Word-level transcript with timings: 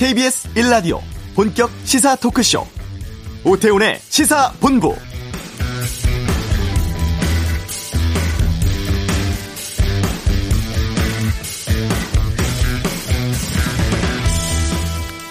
KBS 0.00 0.48
1라디오 0.54 0.98
본격 1.34 1.70
시사 1.84 2.16
토크쇼 2.16 2.66
오태훈의 3.44 3.98
시사본부 4.08 4.96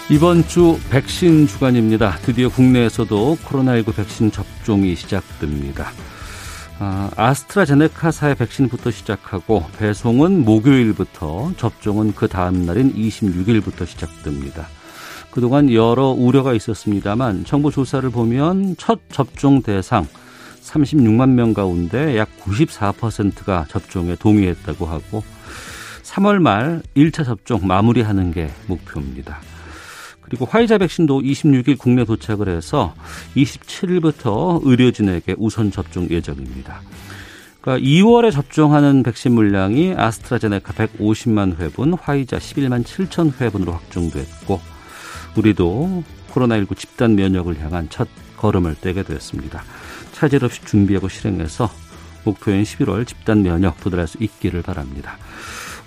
이번 0.08 0.46
주 0.46 0.78
백신 0.88 1.48
주간입니다. 1.48 2.18
드디어 2.18 2.48
국내에서도 2.48 3.38
코로나19 3.44 3.96
백신 3.96 4.30
접종이 4.30 4.94
시작됩니다. 4.94 5.90
아, 6.82 7.34
스트라제네카사의 7.34 8.36
백신부터 8.36 8.90
시작하고 8.90 9.66
배송은 9.76 10.46
목요일부터 10.46 11.52
접종은 11.58 12.14
그 12.14 12.26
다음 12.26 12.64
날인 12.64 12.94
26일부터 12.94 13.86
시작됩니다. 13.86 14.66
그동안 15.30 15.70
여러 15.70 16.06
우려가 16.06 16.54
있었습니다만 16.54 17.44
정부 17.44 17.70
조사를 17.70 18.08
보면 18.08 18.76
첫 18.78 18.98
접종 19.10 19.60
대상 19.62 20.08
36만 20.62 21.28
명 21.28 21.52
가운데 21.52 22.16
약 22.16 22.30
94%가 22.40 23.66
접종에 23.68 24.16
동의했다고 24.16 24.86
하고 24.86 25.22
3월 26.02 26.38
말 26.38 26.82
1차 26.96 27.26
접종 27.26 27.66
마무리하는 27.66 28.32
게 28.32 28.50
목표입니다. 28.66 29.49
그리고 30.30 30.46
화이자 30.46 30.78
백신도 30.78 31.22
26일 31.22 31.76
국내 31.76 32.04
도착을 32.04 32.48
해서 32.48 32.94
27일부터 33.34 34.60
의료진에게 34.62 35.34
우선 35.38 35.72
접종 35.72 36.08
예정입니다. 36.08 36.82
그러니까 37.60 37.84
2월에 37.84 38.32
접종하는 38.32 39.02
백신 39.02 39.32
물량이 39.32 39.94
아스트라제네카 39.96 40.72
150만 40.72 41.58
회분, 41.58 41.94
화이자 41.94 42.38
11만 42.38 42.84
7천 42.84 43.40
회분으로 43.40 43.72
확정됐고 43.72 44.60
우리도 45.36 46.04
코로나19 46.32 46.76
집단 46.76 47.16
면역을 47.16 47.60
향한 47.60 47.88
첫 47.90 48.08
걸음을 48.36 48.76
떼게 48.76 49.02
되었습니다. 49.02 49.64
차질 50.12 50.44
없이 50.44 50.64
준비하고 50.64 51.08
실행해서 51.08 51.68
목표인 52.24 52.62
11월 52.62 53.04
집단 53.04 53.42
면역 53.42 53.80
도달할 53.80 54.06
수 54.06 54.16
있기를 54.20 54.62
바랍니다. 54.62 55.18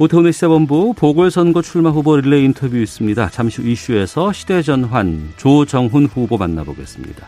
오태훈의 0.03 0.33
시사본부 0.33 0.95
보궐선거 0.97 1.61
출마 1.61 1.89
후보 1.89 2.17
릴레이 2.17 2.43
인터뷰 2.43 2.75
있습니다. 2.77 3.29
잠시 3.29 3.61
후 3.61 3.69
이슈에서 3.69 4.33
시대전환 4.33 5.31
조정훈 5.37 6.07
후보 6.07 6.37
만나보겠습니다. 6.37 7.25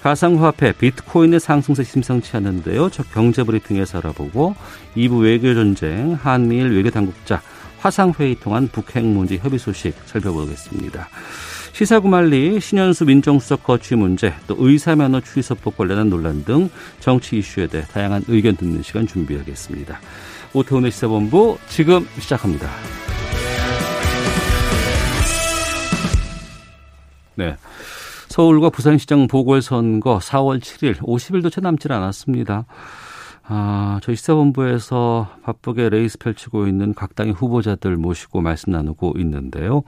가상화폐 0.00 0.74
비트코인의 0.78 1.40
상승세 1.40 1.82
심상치 1.82 2.36
않은데요. 2.36 2.90
저 2.90 3.02
경제브리핑에서 3.02 3.98
알아보고 3.98 4.54
2부 4.96 5.24
외교전쟁 5.24 6.12
한미일 6.12 6.76
외교당국자 6.76 7.42
화상회의 7.80 8.36
통한 8.36 8.68
북핵 8.68 9.04
문제 9.04 9.36
협의 9.36 9.58
소식 9.58 9.94
살펴보겠습니다. 10.06 11.08
시사구말리, 11.72 12.60
신현수 12.60 13.06
민정수석 13.06 13.64
거취 13.64 13.96
문제, 13.96 14.32
또 14.46 14.54
의사면허 14.56 15.20
취소법 15.22 15.76
관련한 15.76 16.10
논란 16.10 16.44
등 16.44 16.70
정치 17.00 17.38
이슈에 17.38 17.66
대해 17.66 17.82
다양한 17.82 18.22
의견 18.28 18.54
듣는 18.54 18.84
시간 18.84 19.04
준비하겠습니다. 19.04 19.98
오태훈의 20.54 20.90
시사본부 20.92 21.58
지금 21.68 22.06
시작합니다. 22.18 22.68
네. 27.34 27.56
서울과 28.28 28.70
부산시장 28.70 29.26
보궐선거 29.26 30.18
4월 30.18 30.60
7일 30.60 30.98
50일도 30.98 31.52
채 31.52 31.60
남질 31.60 31.92
않았습니다. 31.92 32.66
아, 33.46 34.00
저희 34.02 34.16
시사본부에서 34.16 35.28
바쁘게 35.42 35.90
레이스 35.90 36.18
펼치고 36.18 36.66
있는 36.66 36.94
각 36.94 37.14
당의 37.14 37.32
후보자들 37.32 37.96
모시고 37.96 38.40
말씀 38.40 38.72
나누고 38.72 39.14
있는데요. 39.18 39.82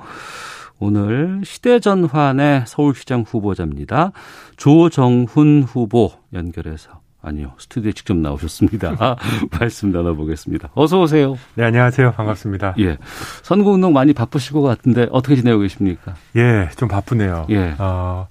오늘 0.79 1.41
시대전환의 1.45 2.65
서울시장 2.67 3.25
후보자입니다. 3.27 4.13
조정훈 4.57 5.63
후보 5.63 6.13
연결해서 6.35 7.06
아니요. 7.27 7.53
스튜디오에 7.59 7.93
직접 7.93 8.17
나오셨습니다. 8.17 9.17
말씀 9.59 9.91
나눠보겠습니다. 9.91 10.69
어서 10.75 11.01
오세요. 11.01 11.37
네, 11.55 11.65
안녕하세요. 11.65 12.13
반갑습니다. 12.13 12.75
예. 12.79 12.97
선거운동 13.43 13.93
많이 13.93 14.13
바쁘실 14.13 14.53
것 14.53 14.63
같은데 14.63 15.09
어떻게 15.11 15.35
지내고 15.37 15.61
계십니까? 15.61 16.15
예, 16.37 16.69
좀 16.77 16.89
바쁘네요. 16.89 17.47
예. 17.51 17.75
어, 17.79 18.29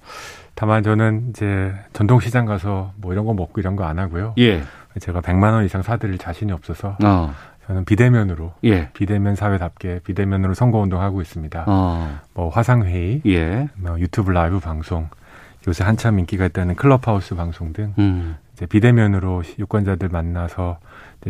다만 0.54 0.82
저는 0.82 1.26
이제 1.30 1.74
전통시장 1.92 2.46
가서 2.46 2.92
뭐 2.96 3.12
이런 3.12 3.26
거 3.26 3.34
먹고 3.34 3.60
이런 3.60 3.76
거 3.76 3.84
안 3.84 3.98
하고요. 3.98 4.34
예. 4.38 4.62
제가 4.98 5.20
100만 5.20 5.52
원 5.52 5.64
이상 5.66 5.82
사드릴 5.82 6.16
자신이 6.16 6.50
없어서 6.52 6.96
어. 7.04 7.34
저는 7.66 7.84
비대면으로 7.84 8.54
예. 8.64 8.88
비대면 8.94 9.36
사회답게 9.36 10.00
비대면으로 10.04 10.54
선거운동 10.54 11.02
하고 11.02 11.20
있습니다. 11.20 11.64
어. 11.66 12.18
뭐 12.32 12.48
화상회의, 12.48 13.20
예. 13.26 13.68
뭐 13.74 14.00
유튜브 14.00 14.30
라이브 14.30 14.58
방송, 14.58 15.08
요새 15.68 15.84
한참 15.84 16.18
인기가 16.18 16.46
있다는 16.46 16.76
클럽하우스 16.76 17.34
방송 17.34 17.72
등 17.74 17.92
음. 17.98 18.36
이제 18.56 18.64
비대면으로 18.64 19.42
유권자들 19.58 20.08
만나서 20.08 20.78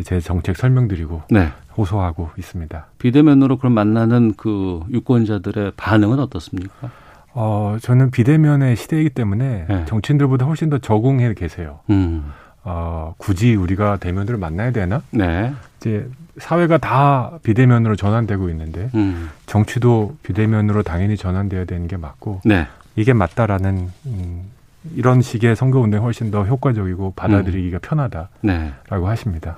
제 0.03 0.19
정책 0.21 0.55
설명드리고 0.55 1.23
네. 1.29 1.49
호소하고 1.77 2.29
있습니다. 2.37 2.87
비대면으로 2.99 3.57
그럼 3.57 3.73
만나는 3.73 4.33
그 4.37 4.81
유권자들의 4.89 5.73
반응은 5.75 6.19
어떻습니까? 6.19 6.89
어, 7.33 7.77
저는 7.81 8.11
비대면의 8.11 8.77
시대이기 8.77 9.09
때문에 9.09 9.65
네. 9.67 9.85
정치인들보다 9.85 10.45
훨씬 10.45 10.69
더 10.69 10.77
적응해 10.77 11.33
계세요. 11.33 11.79
음. 11.89 12.31
어, 12.63 13.13
굳이 13.17 13.55
우리가 13.55 13.97
대면으로 13.97 14.37
만나야 14.37 14.71
되나? 14.71 15.01
네. 15.11 15.53
이제 15.77 16.09
사회가 16.37 16.77
다 16.77 17.39
비대면으로 17.43 17.95
전환되고 17.95 18.49
있는데 18.49 18.89
음. 18.95 19.29
정치도 19.47 20.17
비대면으로 20.23 20.83
당연히 20.83 21.17
전환돼야 21.17 21.65
되는 21.65 21.87
게 21.87 21.97
맞고 21.97 22.41
네. 22.45 22.67
이게 22.95 23.13
맞다라는 23.13 23.89
음, 24.05 24.51
이런 24.95 25.21
식의 25.21 25.55
선거 25.55 25.79
운동이 25.79 26.01
훨씬 26.03 26.31
더 26.31 26.43
효과적이고 26.43 27.13
받아들이기가 27.15 27.79
편하다라고 27.79 28.29
네. 28.41 28.73
하십니다. 28.89 29.57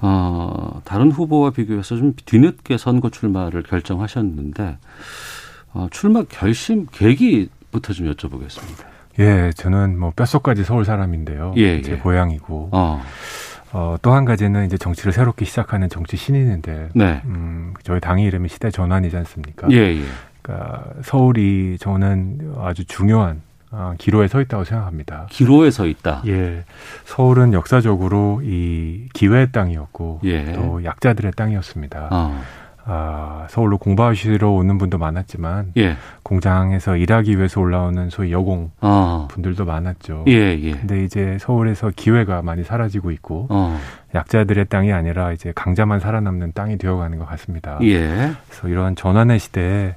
어, 0.00 0.80
다른 0.84 1.10
후보와 1.10 1.50
비교해서 1.50 1.96
좀 1.96 2.14
뒤늦게 2.24 2.76
선거 2.78 3.10
출마를 3.10 3.62
결정하셨는데 3.62 4.78
어, 5.72 5.88
출마 5.90 6.22
결심 6.24 6.86
계기부터 6.92 7.92
좀 7.92 8.12
여쭤보겠습니다. 8.12 8.84
예, 9.18 9.50
저는 9.56 9.98
뭐 9.98 10.12
뼛속까지 10.14 10.64
서울 10.64 10.84
사람인데요. 10.84 11.54
예, 11.56 11.80
제 11.80 11.92
예. 11.92 11.96
고향이고 11.96 12.68
어, 12.72 13.02
어, 13.72 13.96
또 14.02 14.12
한 14.12 14.24
가지는 14.26 14.66
이제 14.66 14.76
정치를 14.76 15.12
새롭게 15.12 15.44
시작하는 15.46 15.88
정치 15.88 16.16
신인인데 16.16 16.90
네. 16.94 17.22
음, 17.24 17.72
저희 17.82 17.98
당의 18.00 18.26
이름이 18.26 18.48
시대 18.48 18.70
전환이지 18.70 19.16
않습니까? 19.16 19.68
예, 19.70 19.76
예. 19.96 20.02
그러니까 20.42 20.84
서울이 21.02 21.76
저는 21.80 22.54
아주 22.58 22.84
중요한 22.84 23.36
어, 23.36 23.40
기로에 23.98 24.28
서 24.28 24.40
있다고 24.40 24.64
생각합니다. 24.64 25.26
기로에 25.30 25.70
서 25.70 25.86
있다. 25.86 26.22
예, 26.26 26.64
서울은 27.04 27.52
역사적으로 27.52 28.40
이 28.44 29.08
기회의 29.12 29.50
땅이었고 29.52 30.20
예. 30.24 30.52
또 30.52 30.84
약자들의 30.84 31.32
땅이었습니다. 31.32 32.08
어, 32.10 32.42
아, 32.88 33.46
서울로 33.50 33.78
공부하시러 33.78 34.48
오는 34.48 34.78
분도 34.78 34.96
많았지만 34.96 35.72
예. 35.76 35.96
공장에서 36.22 36.96
일하기 36.96 37.36
위해서 37.36 37.60
올라오는 37.60 38.10
소위 38.10 38.30
여공 38.30 38.70
어, 38.80 39.26
분들도 39.28 39.64
많았죠. 39.64 40.24
예, 40.28 40.56
예. 40.60 40.70
근데 40.70 41.02
이제 41.02 41.36
서울에서 41.40 41.90
기회가 41.96 42.42
많이 42.42 42.62
사라지고 42.62 43.10
있고 43.10 43.48
어, 43.50 43.76
약자들의 44.14 44.66
땅이 44.66 44.92
아니라 44.92 45.32
이제 45.32 45.52
강자만 45.54 45.98
살아남는 45.98 46.52
땅이 46.54 46.78
되어가는 46.78 47.18
것 47.18 47.26
같습니다. 47.26 47.78
예. 47.82 48.30
그래서 48.48 48.68
이런 48.68 48.94
전환의 48.94 49.40
시대에 49.40 49.96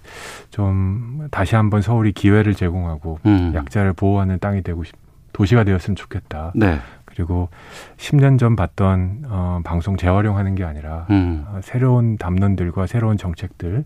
좀 0.49 1.27
다시 1.29 1.55
한번 1.55 1.83
서울이 1.83 2.11
기회를 2.11 2.55
제공하고 2.55 3.19
음. 3.27 3.51
약자를 3.53 3.93
보호하는 3.93 4.39
땅이 4.39 4.63
되고 4.63 4.83
싶, 4.83 4.95
도시가 5.31 5.63
되었으면 5.63 5.95
좋겠다. 5.95 6.53
네. 6.55 6.79
그리고 7.19 7.49
10년 7.97 8.39
전 8.39 8.55
봤던 8.55 9.25
어, 9.27 9.59
방송 9.65 9.97
재활용하는 9.97 10.55
게 10.55 10.63
아니라 10.63 11.05
음. 11.09 11.43
어, 11.47 11.59
새로운 11.61 12.17
담론들과 12.17 12.87
새로운 12.87 13.17
정책들 13.17 13.83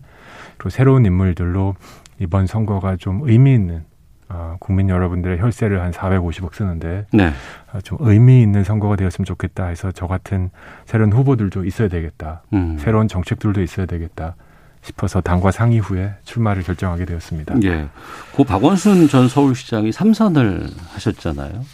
그리고 0.56 0.70
새로운 0.70 1.04
인물들로 1.04 1.74
이번 2.20 2.46
선거가 2.46 2.94
좀 2.94 3.22
의미 3.24 3.54
있는 3.54 3.84
어, 4.28 4.56
국민 4.60 4.88
여러분들의 4.88 5.40
혈세를 5.40 5.82
한 5.82 5.90
450억 5.90 6.54
쓰는데 6.54 7.06
네. 7.12 7.32
어, 7.72 7.80
좀 7.80 7.98
의미 8.02 8.40
있는 8.40 8.62
선거가 8.62 8.94
되었으면 8.94 9.26
좋겠다 9.26 9.66
해서 9.66 9.90
저 9.90 10.06
같은 10.06 10.50
새로운 10.86 11.12
후보들도 11.12 11.64
있어야 11.64 11.88
되겠다. 11.88 12.42
음. 12.52 12.76
새로운 12.78 13.08
정책들도 13.08 13.62
있어야 13.62 13.86
되겠다 13.86 14.36
싶어서 14.80 15.20
당과 15.20 15.50
상의 15.50 15.80
후에 15.80 16.14
출마를 16.22 16.62
결정하게 16.62 17.04
되었습니다. 17.04 17.56
예. 17.64 17.88
고 18.32 18.44
박원순 18.44 19.08
전 19.08 19.28
서울시장이 19.28 19.90
삼선을 19.90 20.68
하셨잖아요. 20.92 21.64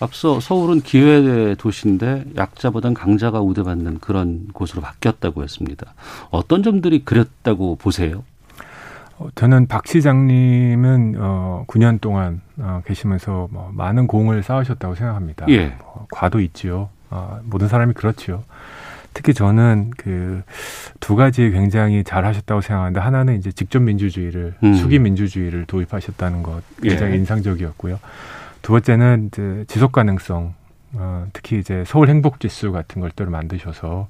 앞서 0.00 0.40
서울은 0.40 0.80
기회의 0.80 1.56
도시인데 1.56 2.24
약자보단 2.36 2.94
강자가 2.94 3.40
우대받는 3.40 4.00
그런 4.00 4.48
곳으로 4.52 4.82
바뀌었다고 4.82 5.42
했습니다. 5.42 5.94
어떤 6.30 6.62
점들이 6.62 7.04
그랬다고 7.04 7.76
보세요? 7.76 8.24
어, 9.18 9.28
저는 9.34 9.66
박 9.68 9.86
시장님은 9.86 11.14
어, 11.18 11.64
9년 11.68 12.00
동안 12.00 12.40
어, 12.58 12.82
계시면서 12.84 13.48
뭐 13.50 13.70
많은 13.72 14.06
공을 14.06 14.42
쌓으셨다고 14.42 14.96
생각합니다. 14.96 15.46
예. 15.48 15.76
뭐, 15.78 16.06
과도 16.10 16.40
있지요. 16.40 16.88
어, 17.10 17.38
모든 17.44 17.68
사람이 17.68 17.94
그렇지요. 17.94 18.42
특히 19.12 19.32
저는 19.32 19.92
그 19.96 20.42
두 21.04 21.16
가지 21.16 21.50
굉장히 21.50 22.02
잘 22.02 22.24
하셨다고 22.24 22.62
생각하는데 22.62 22.98
하나는 22.98 23.36
이제 23.36 23.52
직접 23.52 23.80
민주주의를 23.82 24.54
음. 24.62 24.72
수기 24.72 24.98
민주주의를 24.98 25.66
도입하셨다는 25.66 26.42
것 26.42 26.62
굉장히 26.80 27.12
예. 27.12 27.16
인상적이었고요. 27.18 28.00
두 28.64 28.72
번째는 28.72 29.26
이제 29.26 29.64
지속 29.68 29.92
가능성 29.92 30.54
어, 30.94 31.26
특히 31.34 31.58
이제 31.58 31.84
서울 31.86 32.08
행복 32.08 32.40
지수 32.40 32.72
같은 32.72 33.02
것들을 33.02 33.30
만드셔서 33.30 34.08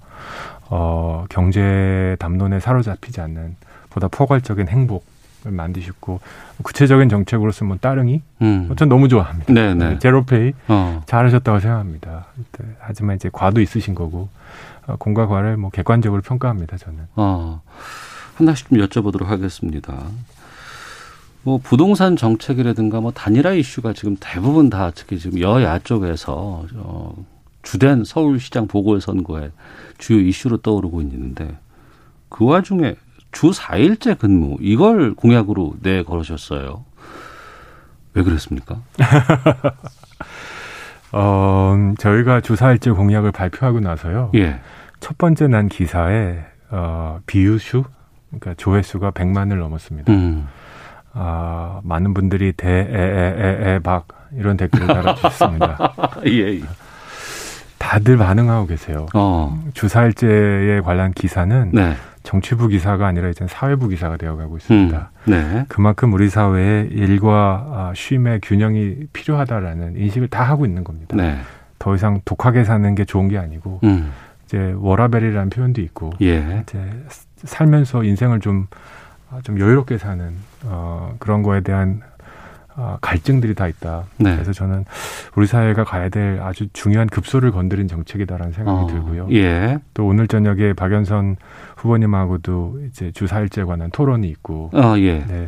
어, 0.70 1.24
경제 1.28 2.14
담론에 2.20 2.60
사로잡히지 2.60 3.20
않는 3.20 3.56
보다 3.90 4.06
포괄적인 4.06 4.68
행복을 4.68 5.02
만드셨고 5.46 6.20
구체적인 6.62 7.08
정책으로서 7.08 7.64
뭐 7.64 7.78
따릉이 7.80 8.22
음. 8.42 8.72
전 8.76 8.88
너무 8.88 9.08
좋아합니다. 9.08 9.52
네네. 9.52 9.98
제로페이 9.98 10.52
어. 10.68 11.02
잘하셨다고 11.06 11.58
생각합니다. 11.58 12.26
네, 12.52 12.76
하지만 12.78 13.16
이제 13.16 13.30
과도 13.32 13.60
있으신 13.60 13.96
거고 13.96 14.28
어, 14.86 14.94
공과 15.00 15.26
과를 15.26 15.56
뭐 15.56 15.70
객관적으로 15.70 16.22
평가합니다. 16.22 16.76
저는. 16.76 17.08
어. 17.16 17.60
하나씩 18.36 18.68
좀 18.68 18.78
여쭤보도록 18.78 19.24
하겠습니다. 19.24 19.94
뭐 21.44 21.60
부동산 21.62 22.16
정책이라든가 22.16 23.00
뭐 23.00 23.12
단일화 23.12 23.52
이슈가 23.52 23.92
지금 23.92 24.16
대부분 24.18 24.70
다 24.70 24.90
특히 24.94 25.18
지금 25.18 25.40
여야 25.40 25.78
쪽에서 25.78 26.64
어, 26.74 27.14
주된 27.62 28.04
서울시장 28.04 28.66
보궐선거의 28.66 29.50
주요 29.98 30.20
이슈로 30.20 30.58
떠오르고 30.58 31.02
있는데 31.02 31.56
그 32.30 32.46
와중에 32.46 32.96
주 33.30 33.50
4일째 33.50 34.18
근무 34.18 34.56
이걸 34.60 35.14
공약으로 35.14 35.74
내 35.82 36.02
걸으셨어요. 36.02 36.84
왜 38.14 38.22
그랬습니까? 38.22 38.80
어, 41.12 41.94
저희가 41.98 42.40
주사일제 42.40 42.90
공약을 42.90 43.32
발표하고 43.32 43.80
나서요. 43.80 44.30
예. 44.34 44.60
첫 45.00 45.18
번째 45.18 45.48
난 45.48 45.68
기사에 45.68 46.38
어, 46.70 47.20
비유수 47.26 47.84
그러니까 48.30 48.54
조회수가 48.56 49.10
100만을 49.12 49.58
넘었습니다. 49.58 50.12
음. 50.12 50.48
아, 51.14 51.80
많은 51.84 52.12
분들이 52.12 52.52
대에에에에 52.52 53.78
박 53.80 54.06
이런 54.36 54.56
댓글을 54.56 54.86
달아주셨습니다. 54.86 55.94
예. 56.26 56.60
예. 56.60 56.62
다들 57.78 58.16
반응하고 58.16 58.66
계세요. 58.66 59.06
어. 59.14 59.62
주사일제에 59.74 60.80
관한 60.80 61.12
기사는 61.12 61.70
네. 61.72 61.94
정치부 62.22 62.68
기사가 62.68 63.06
아니라 63.06 63.28
이제 63.28 63.46
사회부 63.46 63.88
기사가 63.88 64.16
되어가고 64.16 64.56
있습니다. 64.56 65.10
음. 65.28 65.30
네. 65.30 65.64
그만큼 65.68 66.12
우리 66.14 66.30
사회에 66.30 66.88
일과 66.90 67.66
아, 67.70 67.92
쉼의 67.94 68.40
균형이 68.42 69.08
필요하다라는 69.12 69.96
인식을 69.96 70.28
다 70.28 70.42
하고 70.42 70.64
있는 70.64 70.82
겁니다. 70.82 71.14
네. 71.16 71.36
더 71.78 71.94
이상 71.94 72.20
독하게 72.24 72.64
사는 72.64 72.94
게 72.94 73.04
좋은 73.04 73.28
게 73.28 73.36
아니고 73.36 73.80
음. 73.84 74.10
이제 74.46 74.74
워라벨이라는 74.78 75.50
표현도 75.50 75.82
있고 75.82 76.14
예. 76.22 76.62
이제 76.62 76.80
살면서 77.44 78.04
인생을 78.04 78.40
좀, 78.40 78.66
아, 78.70 78.74
좀 79.42 79.58
여유롭게 79.58 79.98
사는 79.98 80.32
어, 80.64 81.14
그런 81.18 81.42
거에 81.42 81.60
대한 81.60 82.00
어, 82.76 82.98
갈증들이 83.00 83.54
다 83.54 83.68
있다. 83.68 84.04
네. 84.16 84.32
그래서 84.34 84.52
저는 84.52 84.84
우리 85.36 85.46
사회가 85.46 85.84
가야 85.84 86.08
될 86.08 86.40
아주 86.40 86.66
중요한 86.72 87.06
급소를 87.06 87.52
건드린 87.52 87.86
정책이다라는 87.86 88.52
생각이 88.52 88.84
어, 88.84 88.86
들고요. 88.88 89.28
예. 89.30 89.78
또 89.94 90.06
오늘 90.06 90.26
저녁에 90.26 90.72
박연선 90.72 91.36
후보님하고도 91.76 92.80
이제 92.88 93.12
주사일제 93.12 93.62
관한 93.64 93.90
토론이 93.92 94.28
있고, 94.28 94.70
어, 94.74 94.94
예. 94.98 95.24
네, 95.24 95.46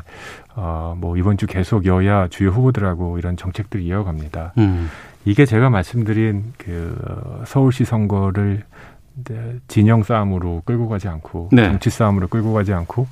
어, 0.54 0.94
뭐 0.96 1.16
이번 1.16 1.36
주 1.36 1.46
계속 1.46 1.84
여야 1.84 2.28
주요 2.28 2.50
후보들하고 2.50 3.18
이런 3.18 3.36
정책들 3.36 3.80
이어갑니다. 3.80 4.52
음. 4.58 4.88
이게 5.24 5.44
제가 5.46 5.68
말씀드린 5.68 6.52
그 6.58 6.96
어, 7.08 7.42
서울시 7.44 7.84
선거를 7.84 8.62
이제 9.20 9.58
진영 9.66 10.04
싸움으로 10.04 10.62
끌고 10.64 10.88
가지 10.88 11.08
않고 11.08 11.48
네. 11.50 11.64
정치 11.64 11.90
싸움으로 11.90 12.28
끌고 12.28 12.52
가지 12.52 12.72
않고 12.72 13.08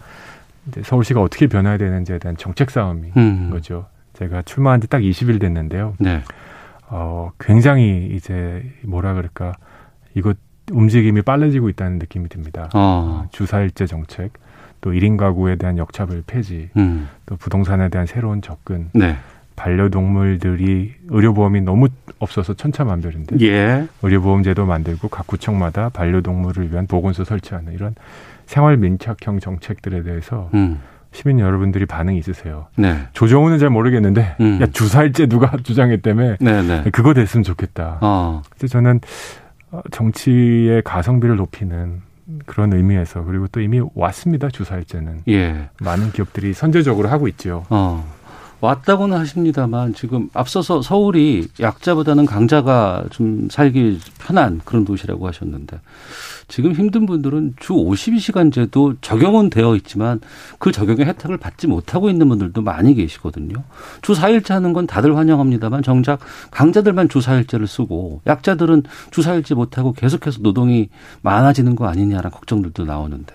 서울시가 0.83 1.21
어떻게 1.21 1.47
변화해야 1.47 1.79
되는지에 1.79 2.19
대한 2.19 2.37
정책 2.37 2.71
싸움인 2.71 3.13
음. 3.17 3.51
거죠. 3.51 3.87
제가 4.15 4.43
출마한 4.43 4.81
지 4.81 4.87
딱 4.87 5.01
20일 5.01 5.41
됐는데요. 5.41 5.95
네. 5.99 6.23
어, 6.89 7.31
굉장히 7.41 8.11
이제 8.15 8.63
뭐라 8.83 9.15
그럴까 9.15 9.53
이거 10.15 10.35
움직임이 10.73 11.21
빨라지고 11.23 11.69
있다는 11.71 11.99
느낌이 11.99 12.29
듭니다. 12.29 12.69
어. 12.75 13.27
주사일제 13.33 13.87
정책, 13.87 14.33
또 14.81 14.93
1인 14.93 15.17
가구에 15.19 15.57
대한 15.57 15.77
역차별 15.79 16.23
폐지, 16.27 16.71
음. 16.77 17.09
또 17.27 17.37
부동산에 17.37 17.89
대한 17.89 18.07
새로운 18.07 18.41
접근, 18.41 18.91
네. 18.95 19.17
반려동물들이 19.57 20.95
의료보험이 21.09 21.61
너무 21.61 21.89
없어서 22.19 22.55
천차만별인데 22.55 23.37
예. 23.41 23.87
의료보험제도 24.03 24.65
만들고 24.67 25.09
각 25.09 25.27
구청마다 25.27 25.91
반려동물을 25.91 26.73
위한 26.73 26.87
보건소 26.87 27.25
설치하는 27.25 27.73
이런 27.73 27.95
생활 28.47 28.77
민착형 28.77 29.41
정책들에 29.41 30.03
대해서 30.03 30.51
음. 30.55 30.81
시민 31.13 31.39
여러분들이 31.39 31.87
반응이 31.87 32.19
있으세요. 32.19 32.67
네. 32.77 33.07
조정훈은 33.13 33.59
잘 33.59 33.71
모르겠는데 33.71 34.37
음. 34.41 34.59
야 34.61 34.67
주사일제 34.67 35.27
누가 35.27 35.57
주장했다며 35.63 36.37
네, 36.41 36.63
네. 36.63 36.91
그거 36.91 37.15
됐으면 37.15 37.45
좋겠다. 37.45 37.99
어. 38.01 38.43
그래서 38.51 38.73
저는 38.73 39.01
어, 39.71 39.81
정치의 39.93 40.83
가성비를 40.83 41.37
높이는 41.37 42.03
그런 42.47 42.73
의미에서 42.73 43.23
그리고 43.25 43.47
또 43.49 43.61
이미 43.61 43.81
왔습니다 43.95 44.49
주사일제는 44.49 45.23
예. 45.29 45.69
많은 45.81 46.11
기업들이 46.13 46.53
선제적으로 46.53 47.09
하고 47.09 47.29
있죠. 47.29 47.65
어. 47.71 48.05
왔다고는 48.61 49.17
하십니다만 49.19 49.95
지금 49.95 50.29
앞서서 50.33 50.83
서울이 50.83 51.49
약자보다는 51.61 52.27
강자가 52.27 53.05
좀 53.11 53.49
살기 53.51 54.01
편한 54.19 54.61
그런 54.65 54.85
도시라고 54.85 55.27
하셨는데 55.27 55.81
지금 56.49 56.73
힘든 56.73 57.07
분들은 57.07 57.55
주 57.59 57.73
52시간제도 57.73 58.97
적용은 59.01 59.51
되어 59.51 59.77
있지만 59.77 60.21
그 60.59 60.73
적용의 60.73 61.07
혜택을 61.07 61.37
받지 61.39 61.67
못하고 61.67 62.11
있는 62.11 62.29
분들도 62.29 62.61
많이 62.63 62.95
계시거든요. 62.95 63.55
주 64.03 64.13
4일째 64.13 64.51
하는 64.51 64.73
건 64.73 64.87
다들 64.87 65.17
환영합니다만 65.17 65.83
정작 65.83 66.21
강자들만 66.51 67.09
주 67.09 67.21
4일제를 67.21 67.67
쓰고 67.67 68.21
약자들은 68.27 68.83
주 69.11 69.23
4일제 69.23 69.55
못하고 69.55 69.93
계속해서 69.93 70.41
노동이 70.43 70.89
많아지는 71.23 71.77
거 71.77 71.87
아니냐라는 71.87 72.31
걱정들도 72.31 72.85
나오는데. 72.85 73.35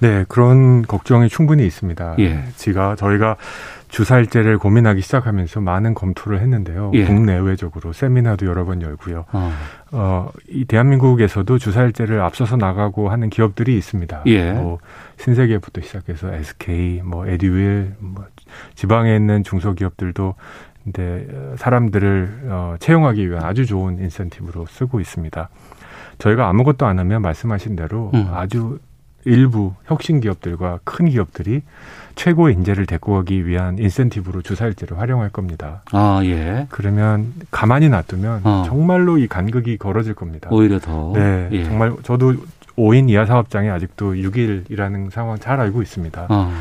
네 0.00 0.24
그런 0.28 0.82
걱정이 0.82 1.28
충분히 1.28 1.64
있습니다. 1.66 2.16
예. 2.18 2.44
지가 2.56 2.96
저희가 2.96 3.36
주사일제를 3.90 4.58
고민하기 4.58 5.00
시작하면서 5.00 5.60
많은 5.60 5.94
검토를 5.94 6.40
했는데요. 6.40 6.92
예. 6.94 7.04
국내외적으로 7.04 7.92
세미나도 7.92 8.46
여러 8.46 8.64
번 8.64 8.82
열고요. 8.82 9.26
어. 9.32 9.52
어, 9.92 10.30
이 10.48 10.64
대한민국에서도 10.64 11.58
주사일제를 11.58 12.20
앞서서 12.20 12.56
나가고 12.56 13.10
하는 13.10 13.30
기업들이 13.30 13.76
있습니다. 13.76 14.22
예. 14.26 14.52
뭐 14.52 14.78
신세계부터 15.18 15.80
시작해서 15.80 16.32
SK, 16.32 17.02
뭐 17.04 17.26
에듀윌, 17.26 17.94
뭐 17.98 18.24
지방에 18.74 19.14
있는 19.14 19.42
중소기업들도 19.42 20.34
근데 20.84 21.26
사람들을 21.56 22.42
어, 22.48 22.74
채용하기 22.78 23.28
위한 23.28 23.44
아주 23.44 23.66
좋은 23.66 23.98
인센티브로 23.98 24.66
쓰고 24.66 25.00
있습니다. 25.00 25.48
저희가 26.18 26.48
아무것도 26.48 26.86
안 26.86 26.98
하면 26.98 27.22
말씀하신 27.22 27.76
대로 27.76 28.10
음. 28.14 28.28
아주 28.32 28.78
일부 29.24 29.74
혁신 29.86 30.20
기업들과 30.20 30.80
큰 30.84 31.08
기업들이 31.08 31.62
최고의 32.14 32.54
인재를 32.54 32.86
데리고 32.86 33.14
가기 33.14 33.46
위한 33.46 33.78
인센티브로 33.78 34.42
주사일제를 34.42 34.98
활용할 34.98 35.30
겁니다. 35.30 35.82
아, 35.92 36.20
예. 36.24 36.66
그러면 36.70 37.32
가만히 37.50 37.88
놔두면 37.88 38.40
어. 38.44 38.64
정말로 38.66 39.18
이 39.18 39.26
간극이 39.26 39.78
걸어질 39.78 40.14
겁니다. 40.14 40.48
오히려 40.52 40.78
더. 40.78 41.12
네, 41.14 41.48
예. 41.52 41.64
정말 41.64 41.94
저도 42.02 42.34
5인 42.76 43.08
이하 43.10 43.26
사업장에 43.26 43.70
아직도 43.70 44.14
6일이라는 44.14 45.10
상황 45.10 45.38
잘 45.38 45.60
알고 45.60 45.82
있습니다. 45.82 46.26
어. 46.28 46.52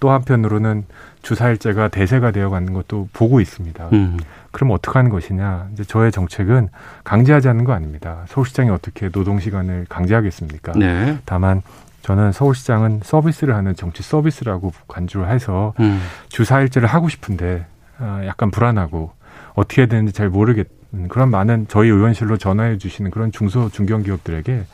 또 0.00 0.10
한편으로는 0.10 0.84
주사일제가 1.22 1.88
대세가 1.88 2.30
되어 2.30 2.50
가는 2.50 2.72
것도 2.72 3.08
보고 3.12 3.40
있습니다. 3.40 3.88
음. 3.92 4.16
그럼 4.50 4.70
어떻게 4.70 4.98
하는 4.98 5.10
것이냐? 5.10 5.68
이제 5.72 5.84
저의 5.84 6.12
정책은 6.12 6.68
강제하지 7.04 7.48
않는 7.48 7.64
거 7.64 7.72
아닙니다. 7.72 8.24
서울시장이 8.28 8.70
어떻게 8.70 9.08
노동 9.10 9.40
시간을 9.40 9.86
강제하겠습니까? 9.88 10.72
네. 10.72 11.18
다만 11.24 11.62
저는 12.08 12.32
서울시장은 12.32 13.00
서비스를 13.04 13.54
하는 13.54 13.76
정치 13.76 14.02
서비스라고 14.02 14.72
간주를 14.88 15.28
해서 15.28 15.74
음. 15.78 16.00
주사일제를 16.30 16.88
하고 16.88 17.10
싶은데 17.10 17.66
아, 17.98 18.22
약간 18.24 18.50
불안하고 18.50 19.12
어떻게 19.52 19.82
해야 19.82 19.88
되는지 19.88 20.14
잘 20.14 20.30
모르겠는 20.30 21.08
그런 21.10 21.30
많은 21.30 21.66
저희 21.68 21.90
의원실로 21.90 22.38
전화해 22.38 22.78
주시는 22.78 23.10
그런 23.10 23.30
중소 23.30 23.68
중견 23.68 24.04
기업들에게 24.04 24.64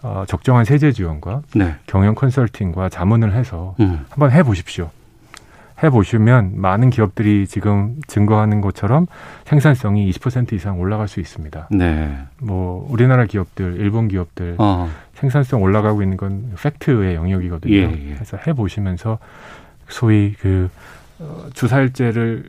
어, 0.00 0.24
적정한 0.26 0.64
세제 0.64 0.90
지원과 0.90 1.42
네. 1.54 1.76
경영 1.86 2.14
컨설팅과 2.14 2.88
자문을 2.88 3.34
해서 3.34 3.74
음. 3.80 4.06
한번 4.08 4.30
해 4.30 4.42
보십시오. 4.42 4.88
해 5.82 5.90
보시면 5.90 6.60
많은 6.60 6.90
기업들이 6.90 7.46
지금 7.46 7.96
증거하는 8.06 8.60
것처럼 8.60 9.06
생산성이 9.44 10.10
20% 10.10 10.52
이상 10.52 10.78
올라갈 10.78 11.08
수 11.08 11.20
있습니다. 11.20 11.68
네. 11.70 12.18
뭐 12.38 12.86
우리나라 12.90 13.24
기업들, 13.24 13.76
일본 13.78 14.08
기업들 14.08 14.56
어. 14.58 14.90
생산성 15.14 15.62
올라가고 15.62 16.02
있는 16.02 16.16
건 16.16 16.52
팩트의 16.62 17.14
영역이거든요. 17.14 17.74
예, 17.74 17.82
예. 17.82 18.14
그래서 18.14 18.36
해 18.46 18.52
보시면서 18.52 19.18
소위 19.88 20.34
그 20.38 20.70
어, 21.18 21.46
주사일제를 21.52 22.44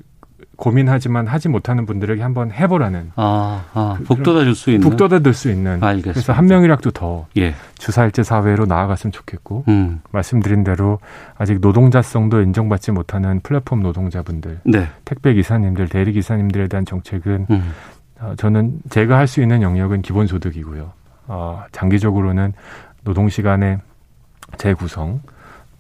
고민하지만 0.58 1.26
하지 1.28 1.50
못하는 1.50 1.86
분들에게 1.86 2.22
한번 2.22 2.52
해보라는. 2.52 3.12
아, 3.16 3.66
아 3.74 3.98
북돋아 4.06 4.44
줄 4.44 4.54
수 4.56 4.70
있는. 4.70 4.88
북돋아 4.88 5.20
줄 5.22 5.34
수 5.34 5.50
있는. 5.50 5.84
알겠습니다. 5.84 6.12
그래서 6.14 6.34
한 6.34 6.46
명이라도 6.46 6.92
더 6.92 7.26
예. 7.38 7.56
주사일제 7.80 8.22
사회로 8.24 8.66
나아갔으면 8.66 9.12
좋겠고 9.12 9.64
음. 9.70 10.02
말씀드린 10.12 10.64
대로 10.64 11.00
아직 11.38 11.60
노동자성도 11.62 12.42
인정받지 12.42 12.92
못하는 12.92 13.40
플랫폼 13.42 13.82
노동자분들, 13.82 14.60
네. 14.66 14.88
택배 15.06 15.34
기사님들, 15.34 15.88
대리 15.90 16.12
기사님들에 16.14 16.68
대한 16.68 16.86
정책은 16.86 17.48
음. 17.50 17.72
어, 18.20 18.34
저는 18.38 18.82
제가 18.92 19.18
할 19.18 19.28
수 19.28 19.42
있는 19.42 19.64
영역은 19.64 20.04
기본소득이고요. 20.04 20.92
어, 21.28 21.64
장기적으로는 21.72 22.54
노동 23.04 23.30
시간의 23.30 23.80
재구성, 24.58 25.22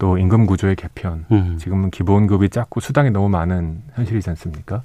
또 0.01 0.17
임금 0.17 0.47
구조의 0.47 0.77
개편, 0.77 1.25
음. 1.31 1.59
지금은 1.59 1.91
기본급이 1.91 2.49
작고 2.49 2.79
수당이 2.79 3.11
너무 3.11 3.29
많은 3.29 3.83
현실이지 3.93 4.31
않습니까? 4.31 4.81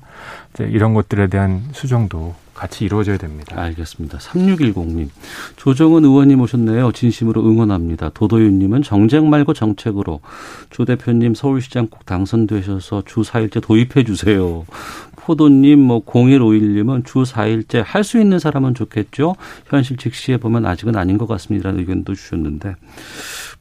이제 0.52 0.64
이런 0.64 0.92
것들에 0.92 1.28
대한 1.28 1.62
수정도 1.72 2.34
같이 2.52 2.84
이루어져야 2.84 3.16
됩니다. 3.16 3.58
알겠습니다. 3.58 4.18
3610님. 4.18 5.08
조정은 5.56 6.04
의원님 6.04 6.42
오셨네요. 6.42 6.92
진심으로 6.92 7.48
응원합니다. 7.48 8.10
도도윤님은 8.10 8.82
정쟁 8.82 9.30
말고 9.30 9.54
정책으로. 9.54 10.20
조 10.68 10.84
대표님 10.84 11.34
서울시장 11.34 11.86
꼭 11.86 12.04
당선되셔서 12.04 13.04
주 13.06 13.22
4일째 13.22 13.62
도입해 13.62 14.04
주세요. 14.04 14.66
포도님, 15.26 15.80
뭐 15.80 16.04
0151님은 16.04 17.04
주 17.04 17.24
4일째 17.24 17.82
할 17.84 18.04
수 18.04 18.20
있는 18.20 18.38
사람은 18.38 18.74
좋겠죠. 18.74 19.34
현실 19.66 19.96
직시해 19.96 20.38
보면 20.38 20.64
아직은 20.64 20.94
아닌 20.94 21.18
것 21.18 21.26
같습니다라는 21.26 21.80
의견도 21.80 22.14
주셨는데 22.14 22.76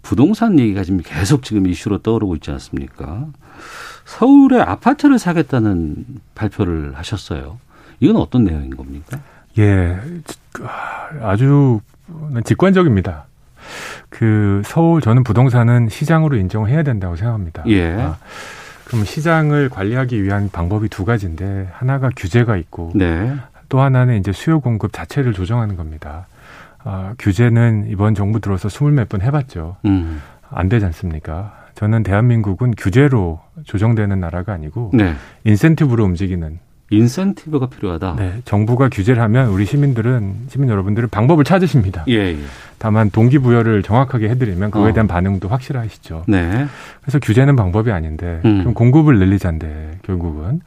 부동산 0.04 0.60
얘기가 0.60 0.84
지금 0.84 1.02
계속 1.04 1.42
지금 1.42 1.66
이슈로 1.66 2.00
떠오르고 2.04 2.36
있지 2.36 2.52
않습니까? 2.52 3.26
서울에 4.06 4.62
아파트를 4.62 5.18
사겠다는 5.18 6.06
발표를 6.36 6.94
하셨어요. 6.96 7.58
이건 8.00 8.18
어떤 8.18 8.44
내용인 8.44 8.76
겁니까? 8.76 9.20
예, 9.58 9.98
아주 11.24 11.80
직관적입니다. 12.44 13.26
그 14.10 14.62
서울 14.66 15.02
저는 15.02 15.24
부동산은 15.24 15.90
시장으로 15.90 16.36
인정해야 16.36 16.84
된다고 16.84 17.16
생각합니다. 17.16 17.64
예. 17.68 17.94
아, 17.94 18.18
그럼 18.86 19.04
시장을 19.04 19.70
관리하기 19.70 20.22
위한 20.24 20.50
방법이 20.52 20.90
두 20.90 21.06
가지인데 21.06 21.70
하나가 21.74 22.10
규제가 22.16 22.56
있고 22.58 22.92
네. 22.96 23.34
또 23.70 23.82
하나는 23.82 24.18
이제 24.20 24.32
수요 24.32 24.60
공급 24.60 24.94
자체를 24.94 25.34
조정하는 25.34 25.76
겁니다. 25.76 26.28
아, 26.84 27.14
규제는 27.18 27.88
이번 27.90 28.14
정부 28.14 28.40
들어서 28.40 28.70
스물 28.70 28.92
몇 28.94 29.10
번 29.10 29.22
해봤죠. 29.22 29.78
음. 29.86 30.22
안 30.52 30.70
되지 30.70 30.86
않습니까? 30.86 31.54
저는 31.74 32.04
대한민국은 32.04 32.74
규제로 32.78 33.42
조정되는 33.66 34.20
나라가 34.20 34.54
아니고 34.54 34.92
네. 34.94 35.14
인센티브로 35.44 36.04
움직이는 36.06 36.60
인센티브가 36.92 37.68
필요하다. 37.68 38.16
네, 38.18 38.42
정부가 38.46 38.90
규제를 38.90 39.22
하면 39.24 39.50
우리 39.50 39.66
시민들은 39.66 40.36
시민 40.50 40.70
여러분들은 40.70 41.10
방법을 41.10 41.44
찾으십니다. 41.44 42.06
예, 42.08 42.14
예. 42.14 42.38
다만 42.78 43.10
동기부여를 43.10 43.82
정확하게 43.82 44.30
해드리면 44.30 44.72
그거에 44.72 44.92
어. 44.92 44.94
대한 44.94 45.08
반응도 45.08 45.48
확실하시죠. 45.48 46.26
네. 46.28 46.68
그래서 47.02 47.20
규제는 47.20 47.56
방법이 47.56 47.92
아닌데 47.92 48.42
음. 48.46 48.60
그럼 48.60 48.74
공급을 48.74 49.18
늘리자인데 49.18 50.00
결국은 50.04 50.62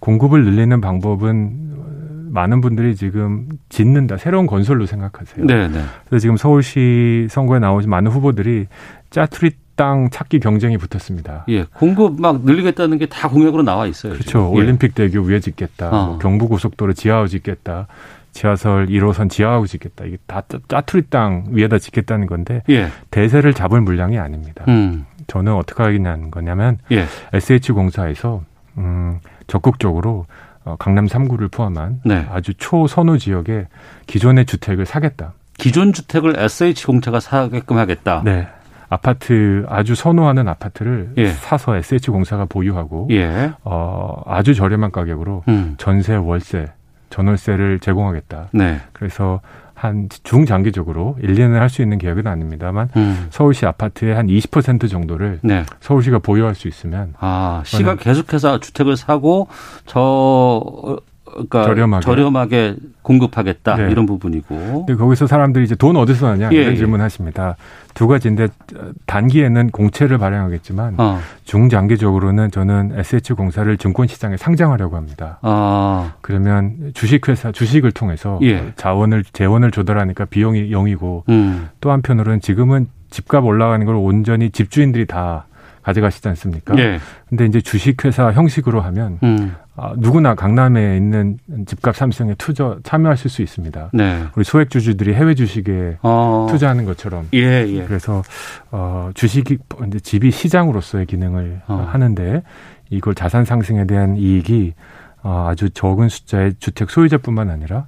공급을 0.00 0.44
늘리는 0.44 0.80
방법은 0.80 2.30
많은 2.32 2.60
분들이 2.60 2.94
지금 2.96 3.48
짓는다 3.68 4.16
새로운 4.16 4.46
건설로 4.46 4.86
생각하세요. 4.86 5.46
네, 5.46 5.68
네. 5.68 5.82
그래서 6.08 6.20
지금 6.20 6.36
서울시 6.36 7.26
선거에 7.28 7.58
나오신 7.58 7.90
많은 7.90 8.10
후보들이 8.10 8.66
짜투리 9.10 9.50
땅 9.80 10.10
찾기 10.10 10.40
경쟁이 10.40 10.76
붙었습니다. 10.76 11.46
예. 11.48 11.64
공급 11.72 12.20
막 12.20 12.44
늘리겠다는 12.44 12.98
게 12.98 13.06
다 13.06 13.28
공약으로 13.28 13.62
나와 13.62 13.86
있어요. 13.86 14.12
그렇죠. 14.12 14.28
지금. 14.28 14.40
예. 14.42 14.58
올림픽 14.60 14.94
대교 14.94 15.22
위에 15.22 15.40
짓겠다. 15.40 15.88
어. 15.88 16.06
뭐 16.08 16.18
경부고속도로 16.18 16.92
지하로 16.92 17.28
짓겠다. 17.28 17.86
지하철 18.32 18.86
1호선 18.88 19.30
지하로 19.30 19.66
짓겠다. 19.66 20.04
이게 20.04 20.18
다 20.26 20.42
짜- 20.48 20.58
짜투리 20.68 21.04
땅 21.08 21.46
위에다 21.50 21.78
짓겠다는 21.78 22.26
건데 22.26 22.62
예. 22.68 22.88
대세를 23.10 23.54
잡을 23.54 23.80
물량이 23.80 24.18
아닙니다. 24.18 24.64
음. 24.68 25.06
저는 25.28 25.54
어떻게 25.54 25.82
하겠냐는 25.82 26.30
거냐면 26.30 26.76
예. 26.92 27.06
SH공사에서 27.32 28.42
음, 28.78 29.18
적극적으로 29.46 30.26
어, 30.64 30.76
강남 30.78 31.06
3구를 31.06 31.50
포함한 31.50 32.00
네. 32.04 32.26
아주 32.30 32.52
초선호 32.54 33.16
지역에 33.16 33.66
기존의 34.06 34.44
주택을 34.44 34.84
사겠다. 34.84 35.32
기존 35.56 35.92
주택을 35.94 36.34
SH 36.38 36.86
공차가 36.86 37.18
사게끔 37.18 37.78
하겠다. 37.78 38.22
네. 38.24 38.46
아파트 38.90 39.64
아주 39.68 39.94
선호하는 39.94 40.48
아파트를 40.48 41.12
예. 41.16 41.28
사서 41.28 41.76
SH공사가 41.76 42.44
보유하고 42.44 43.06
예. 43.12 43.52
어, 43.62 44.20
아주 44.26 44.54
저렴한 44.54 44.90
가격으로 44.90 45.44
음. 45.48 45.76
전세, 45.78 46.16
월세, 46.16 46.66
전월세를 47.08 47.78
제공하겠다. 47.78 48.48
네. 48.52 48.80
그래서 48.92 49.40
한 49.74 50.08
중장기적으로 50.24 51.16
1, 51.22 51.34
2년을 51.34 51.54
할 51.54 51.70
수 51.70 51.80
있는 51.82 51.96
계획은 51.98 52.26
아닙니다만 52.26 52.90
음. 52.96 53.28
서울시 53.30 53.64
아파트의 53.64 54.14
한 54.14 54.26
20% 54.26 54.90
정도를 54.90 55.38
네. 55.42 55.64
서울시가 55.80 56.18
보유할 56.18 56.54
수 56.54 56.68
있으면 56.68 57.14
아, 57.18 57.62
시가 57.64 57.94
계속해서 57.94 58.58
주택을 58.58 58.96
사고 58.96 59.48
저 59.86 60.98
그러니까 61.32 61.64
저렴하게. 61.64 62.04
저렴하게 62.04 62.76
공급하겠다 63.02 63.76
네. 63.76 63.90
이런 63.90 64.06
부분이고. 64.06 64.86
근데 64.86 64.94
거기서 64.94 65.26
사람들이 65.26 65.64
이제 65.64 65.74
돈 65.74 65.96
어디서 65.96 66.28
나냐 66.28 66.50
예, 66.52 66.56
이런 66.56 66.72
예. 66.72 66.76
질문하십니다. 66.76 67.56
두 67.94 68.06
가지인데 68.06 68.44
어, 68.44 68.90
단기에는 69.06 69.70
공채를 69.70 70.18
발행하겠지만 70.18 70.94
어. 70.98 71.18
중장기적으로는 71.44 72.50
저는 72.50 72.92
SH공사를 72.96 73.76
증권시장에 73.76 74.36
상장하려고 74.36 74.96
합니다. 74.96 75.38
아. 75.42 76.14
그러면 76.20 76.92
주식회사 76.94 77.52
주식을 77.52 77.92
통해서 77.92 78.38
예. 78.42 78.72
자원을 78.76 79.24
재원을 79.32 79.70
조달하니까 79.70 80.26
비용이 80.26 80.70
0이고 80.70 81.28
음. 81.28 81.68
또 81.80 81.90
한편으로는 81.90 82.40
지금은 82.40 82.88
집값 83.10 83.44
올라가는 83.44 83.84
걸 83.84 83.96
온전히 83.96 84.50
집주인들이 84.50 85.06
다 85.06 85.46
가져가시지 85.82 86.26
않습니까? 86.28 86.76
예. 86.78 86.98
근데 87.28 87.46
이제 87.46 87.60
주식회사 87.60 88.32
형식으로 88.32 88.80
하면 88.80 89.18
음. 89.22 89.54
아, 89.76 89.94
누구나 89.96 90.34
강남에 90.34 90.96
있는 90.96 91.38
집값 91.66 91.96
상승에 91.96 92.34
투자 92.36 92.76
참여하실 92.82 93.30
수 93.30 93.42
있습니다. 93.42 93.90
네. 93.94 94.24
우리 94.36 94.44
소액 94.44 94.68
주주들이 94.68 95.14
해외 95.14 95.34
주식에 95.34 95.96
어. 96.02 96.46
투자하는 96.50 96.84
것처럼 96.84 97.28
예, 97.32 97.64
예. 97.66 97.84
그래서 97.86 98.22
어 98.70 99.10
주식이 99.14 99.58
이제 99.86 100.00
집이 100.00 100.30
시장으로서의 100.30 101.06
기능을 101.06 101.62
어. 101.66 101.88
하는데 101.90 102.42
이걸 102.90 103.14
자산 103.14 103.44
상승에 103.44 103.86
대한 103.86 104.16
이익이 104.16 104.74
어, 105.22 105.46
아주 105.48 105.70
적은 105.70 106.08
숫자의 106.08 106.54
주택 106.58 106.90
소유자뿐만 106.90 107.50
아니라 107.50 107.78
어, 107.78 107.86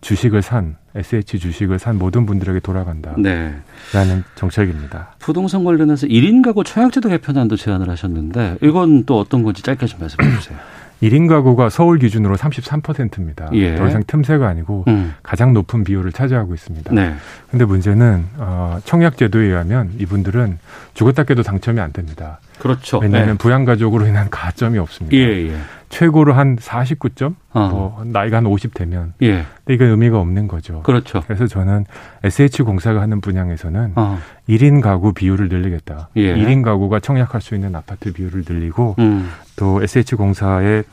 주식을 0.00 0.42
산 0.42 0.76
SH 0.94 1.38
주식을 1.38 1.78
산 1.78 1.98
모든 1.98 2.26
분들에게 2.26 2.60
돌아간다라는 2.60 3.22
네. 3.22 4.22
정책입니다. 4.34 5.14
부동산 5.18 5.64
관련해서 5.64 6.06
1인 6.06 6.42
가구 6.44 6.64
청약제도 6.64 7.08
개편안도 7.08 7.56
제안을 7.56 7.88
하셨는데 7.88 8.58
이건 8.62 9.04
또 9.04 9.18
어떤 9.18 9.42
건지 9.42 9.62
짧게 9.62 9.86
좀 9.86 10.00
말씀해 10.00 10.30
주세요. 10.38 10.58
1인 11.02 11.28
가구가 11.28 11.70
서울 11.70 11.98
기준으로 11.98 12.36
33%입니다. 12.36 13.48
예. 13.54 13.74
더 13.76 13.88
이상 13.88 14.02
틈새가 14.06 14.46
아니고 14.46 14.84
음. 14.88 15.14
가장 15.22 15.54
높은 15.54 15.82
비율을 15.82 16.12
차지하고 16.12 16.52
있습니다. 16.52 16.92
네. 16.94 17.14
근데 17.50 17.64
문제는 17.64 18.26
어, 18.36 18.78
청약제도에 18.84 19.46
의하면 19.46 19.92
이분들은 19.98 20.58
죽었다 21.00 21.24
깨도 21.24 21.42
당첨이 21.42 21.80
안 21.80 21.94
됩니다. 21.94 22.40
그렇죠. 22.58 22.98
왜냐하면 22.98 23.38
부양 23.38 23.64
가족으로 23.64 24.06
인한 24.06 24.28
가점이 24.28 24.76
없습니다. 24.76 25.16
예, 25.16 25.48
예. 25.48 25.56
최고로 25.88 26.34
한 26.34 26.56
49점? 26.56 27.36
어. 27.54 27.68
뭐 27.68 28.04
나이가 28.04 28.36
한 28.36 28.44
50 28.44 28.74
되면 28.74 29.14
예. 29.22 29.46
근데 29.64 29.74
이게 29.74 29.86
의미가 29.86 30.20
없는 30.20 30.46
거죠. 30.46 30.82
그렇죠. 30.82 31.22
그래서 31.26 31.46
저는 31.46 31.86
SH공사가 32.22 33.00
하는 33.00 33.22
분양에서는 33.22 33.92
어. 33.96 34.18
1인 34.46 34.82
가구 34.82 35.14
비율을 35.14 35.48
늘리겠다. 35.48 36.10
예. 36.16 36.34
1인 36.34 36.62
가구가 36.62 37.00
청약할 37.00 37.40
수 37.40 37.54
있는 37.54 37.74
아파트 37.74 38.12
비율을 38.12 38.44
늘리고 38.46 38.96
음. 38.98 39.30
또 39.56 39.82
SH공사의 39.82 40.84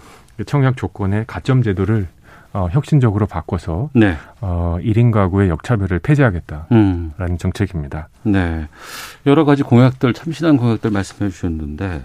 청약 0.45 0.77
조건의 0.77 1.25
가점 1.27 1.63
제도를 1.63 2.07
어, 2.57 2.69
혁신적으로 2.71 3.27
바꿔서 3.27 3.91
네. 3.93 4.17
어, 4.41 4.77
1인 4.81 5.11
가구의 5.11 5.47
역차별을 5.49 5.99
폐지하겠다라는 5.99 6.67
음. 6.71 7.37
정책입니다. 7.37 8.09
네. 8.23 8.67
여러 9.27 9.45
가지 9.45 9.61
공약들, 9.61 10.13
참신한 10.13 10.57
공약들 10.57 10.89
말씀해 10.89 11.29
주셨는데 11.29 12.01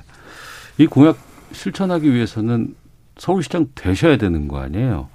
이 0.77 0.87
공약 0.87 1.17
실천하기 1.53 2.13
위해서는 2.13 2.75
서울시장 3.17 3.69
되셔야 3.75 4.19
되는 4.19 4.47
거 4.47 4.59
아니에요? 4.59 5.09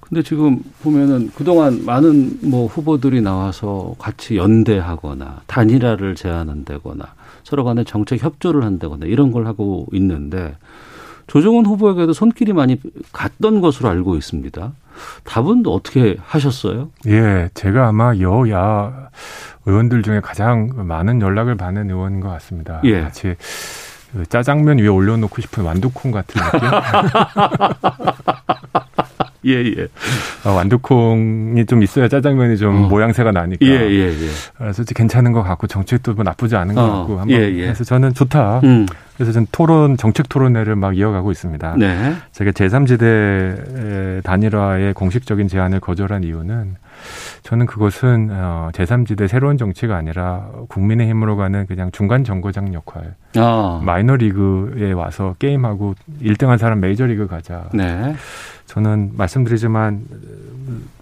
근데 0.00 0.22
지금 0.22 0.60
보면은 0.82 1.30
그동안 1.34 1.84
많은 1.84 2.38
뭐 2.42 2.66
후보들이 2.66 3.20
나와서 3.20 3.94
같이 3.98 4.36
연대하거나 4.36 5.42
단일화를 5.46 6.16
제안한다거나 6.16 7.14
서로 7.44 7.62
간에 7.62 7.84
정책 7.84 8.22
협조를 8.22 8.64
한다거나 8.64 9.06
이런 9.06 9.30
걸 9.30 9.46
하고 9.46 9.86
있는데 9.92 10.56
조정훈 11.26 11.66
후보에게도 11.66 12.12
손길이 12.12 12.52
많이 12.52 12.80
갔던 13.12 13.60
것으로 13.60 13.88
알고 13.88 14.16
있습니다. 14.16 14.72
답은 15.24 15.64
어떻게 15.66 16.16
하셨어요? 16.24 16.90
예, 17.06 17.50
제가 17.54 17.88
아마 17.88 18.14
여야 18.18 19.08
의원들 19.66 20.02
중에 20.02 20.20
가장 20.20 20.70
많은 20.76 21.20
연락을 21.20 21.56
받는 21.56 21.90
의원인 21.90 22.20
것 22.20 22.28
같습니다. 22.30 22.80
예. 22.84 23.00
같이 23.02 23.34
그 24.12 24.26
짜장면 24.26 24.78
위에 24.78 24.86
올려놓고 24.86 25.40
싶은 25.42 25.64
완두콩 25.64 26.12
같은 26.12 26.40
느낌? 26.40 26.60
예, 29.46 29.52
예. 29.52 29.88
어, 30.44 30.52
완두콩이 30.52 31.66
좀 31.66 31.82
있어야 31.82 32.08
짜장면이 32.08 32.56
좀 32.56 32.84
어. 32.84 32.88
모양새가 32.88 33.32
나니까. 33.32 33.64
예, 33.66 33.72
예, 33.72 34.08
예. 34.08 34.28
그래서 34.56 34.84
괜찮은 34.84 35.32
것 35.32 35.42
같고 35.42 35.66
정책도 35.66 36.14
뭐 36.14 36.24
나쁘지 36.24 36.56
않은 36.56 36.74
것 36.74 36.82
어. 36.82 36.98
같고 36.98 37.20
한번 37.20 37.30
예, 37.30 37.42
예. 37.52 37.62
그래서 37.62 37.84
저는 37.84 38.14
좋다. 38.14 38.60
음. 38.64 38.86
그래서 39.16 39.32
저는 39.32 39.46
토론 39.52 39.96
정책 39.96 40.28
토론회를 40.28 40.74
막 40.76 40.96
이어가고 40.96 41.30
있습니다. 41.30 41.76
네. 41.78 42.14
제가 42.32 42.50
제3지대 42.50 44.24
단일화의 44.24 44.92
공식적인 44.94 45.46
제안을 45.46 45.80
거절한 45.80 46.24
이유는 46.24 46.76
저는 47.42 47.66
그것은 47.66 48.30
어, 48.32 48.70
제3지대 48.72 49.28
새로운 49.28 49.56
정치가 49.56 49.96
아니라 49.96 50.48
국민의 50.68 51.08
힘으로 51.08 51.36
가는 51.36 51.66
그냥 51.66 51.90
중간 51.92 52.24
정거장 52.24 52.74
역할. 52.74 53.14
아. 53.36 53.80
마이너리그에 53.84 54.92
와서 54.92 55.34
게임하고 55.38 55.94
1등한 56.22 56.58
사람 56.58 56.80
메이저리그 56.80 57.26
가자. 57.26 57.68
네. 57.72 58.14
저는 58.74 59.12
말씀드리지만 59.16 60.04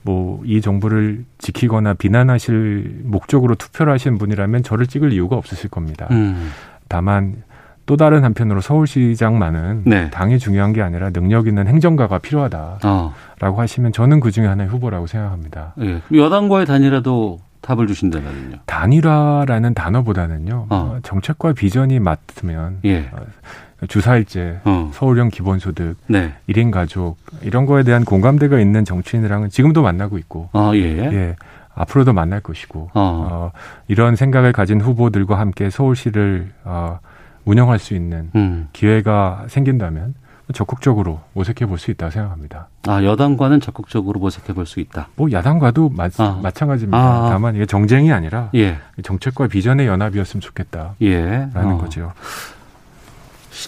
뭐 0.03 0.33
이 0.45 0.61
정부를 0.61 1.25
지키거나 1.39 1.95
비난하실 1.95 3.03
목적으로 3.05 3.55
투표를 3.55 3.93
하신 3.93 4.19
분이라면 4.19 4.63
저를 4.63 4.87
찍을 4.87 5.13
이유가 5.13 5.37
없으실 5.37 5.71
겁니다. 5.71 6.09
음. 6.11 6.51
다만 6.89 7.43
또 7.87 7.97
다른 7.97 8.25
한편으로 8.25 8.61
서울시장만은 8.61 9.83
네. 9.87 10.11
당이 10.11 10.39
중요한 10.39 10.73
게 10.73 10.83
아니라 10.83 11.11
능력 11.11 11.47
있는 11.47 11.67
행정가가 11.67 12.19
필요하다라고 12.19 12.81
어. 12.85 13.15
하시면 13.39 13.93
저는 13.93 14.21
그 14.21 14.31
중에 14.31 14.47
하나의 14.47 14.69
후보라고 14.71 15.07
생각합니다. 15.07 15.75
예. 15.81 16.01
여당과의 16.15 16.67
단일화도 16.67 17.41
답을 17.61 17.87
주신다면요. 17.87 18.59
단일화라는 18.67 19.75
단어보다는요. 19.75 20.67
어. 20.71 20.99
정책과 21.03 21.55
비전이 21.55 21.99
맞으면 21.99 22.79
예. 22.85 23.11
어, 23.83 23.87
주사일제, 23.87 24.61
어. 24.65 24.91
서울형 24.95 25.29
기본소득, 25.31 25.97
네. 26.07 26.35
1인 26.49 26.71
가족 26.71 27.17
이런 27.43 27.67
거에 27.67 27.83
대한 27.83 28.05
공감대가 28.05 28.61
있는 28.61 28.85
정치인이랑은 28.85 29.51
지금도 29.51 29.83
만나고 29.83 30.19
있고, 30.19 30.49
아, 30.53 30.71
예. 30.75 30.81
예. 30.81 31.37
앞으로도 31.75 32.13
만날 32.13 32.41
것이고, 32.41 32.91
어. 32.95 33.29
어, 33.31 33.51
이런 33.89 34.15
생각을 34.17 34.53
가진 34.53 34.81
후보들과 34.81 35.39
함께 35.39 35.71
서울시를 35.71 36.53
어, 36.65 36.99
운영할 37.45 37.79
수 37.79 37.95
있는 37.95 38.31
음. 38.37 38.69
기회가 38.73 39.45
생긴다면 39.49 40.15
적극적으로 40.53 41.21
모색해 41.33 41.65
볼 41.67 41.79
수 41.79 41.91
있다고 41.91 42.11
생각합니다. 42.11 42.69
아 42.87 43.03
여당과는 43.03 43.61
적극적으로 43.61 44.21
모색해 44.21 44.53
볼 44.53 44.67
수 44.67 44.81
있다. 44.81 45.09
뭐 45.17 45.33
야당과도 45.33 45.89
마, 45.89 46.09
아. 46.19 46.41
마찬가지입니다. 46.43 46.99
아. 46.99 47.31
다만 47.31 47.55
이게 47.55 47.65
정쟁이 47.65 48.13
아니라 48.13 48.51
예. 48.55 48.77
정책과 49.03 49.47
비전의 49.47 49.87
연합이었으면 49.87 50.41
좋겠다라는 50.43 50.95
예. 51.03 51.49
어. 51.55 51.79
거죠. 51.79 52.13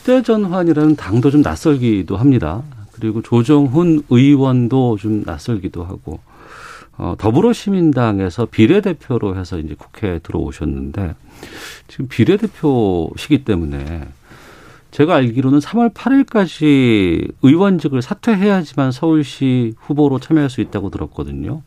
시대전환이라는 0.05 0.97
당도 0.97 1.31
좀 1.31 1.41
낯설기도 1.41 2.17
합니다. 2.17 2.63
그리고 2.93 3.23
조정훈 3.23 4.03
의원도 4.11 4.99
좀 4.99 5.23
낯설기도 5.25 5.83
하고 5.83 6.21
어, 6.97 7.15
더불어시민당에서 7.19 8.47
비례대표로 8.47 9.37
해서 9.37 9.59
이제 9.59 9.75
국회에 9.77 10.21
들어오셨는데 10.21 11.15
지금 11.89 12.09
비례대표시기 12.09 13.45
때문에 13.45 14.07
제가 14.91 15.17
알기로는 15.17 15.59
3월 15.59 15.93
8일까지 15.93 17.33
의원직을 17.43 18.01
사퇴해야지만 18.01 18.93
서울시 18.93 19.75
후보로 19.81 20.21
참여할 20.21 20.51
수 20.51 20.61
있다고 20.61 20.91
들었거든요. 20.91 21.63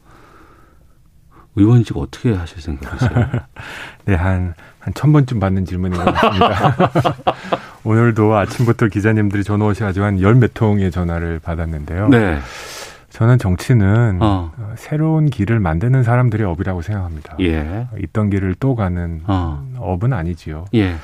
의원직 1.56 1.98
어떻게 1.98 2.32
하실 2.34 2.62
생각이세요? 2.62 3.30
네, 4.06 4.14
한, 4.16 4.54
한 4.80 4.94
천 4.94 5.12
번쯤 5.12 5.40
받는 5.42 5.66
질문인 5.66 5.98
것 6.00 6.14
같습니다. 6.14 6.76
오늘도 7.92 8.36
아침부터 8.36 8.88
기자님들이 8.88 9.44
전화 9.46 9.66
오셔가지고 9.66 10.06
한 10.06 10.20
열 10.20 10.36
몇 10.36 10.54
통의 10.54 10.92
전화를 10.92 11.40
받았는데요. 11.40 12.10
네. 12.10 12.38
저는 13.10 13.38
정치는 13.40 14.20
어. 14.22 14.52
어. 14.58 14.74
새로운 14.76 15.28
길을 15.30 15.60
만드는 15.60 16.04
사람들의 16.04 16.46
업이라고 16.46 16.82
생각합니다. 16.82 17.38
예. 17.40 17.88
있던 18.04 18.30
길을 18.30 18.56
또 18.60 18.76
가는 18.76 19.22
어. 19.26 19.66
업은 19.80 20.12
아니지요. 20.14 20.66
예. 20.76 20.96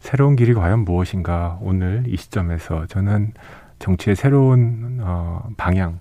새로운 0.00 0.34
길이 0.34 0.54
과연 0.54 0.80
무엇인가 0.80 1.58
오늘 1.60 2.04
이 2.06 2.16
시점에서 2.16 2.86
저는 2.86 3.32
정치의 3.78 4.16
새로운 4.16 4.98
어, 5.02 5.46
방향, 5.58 5.98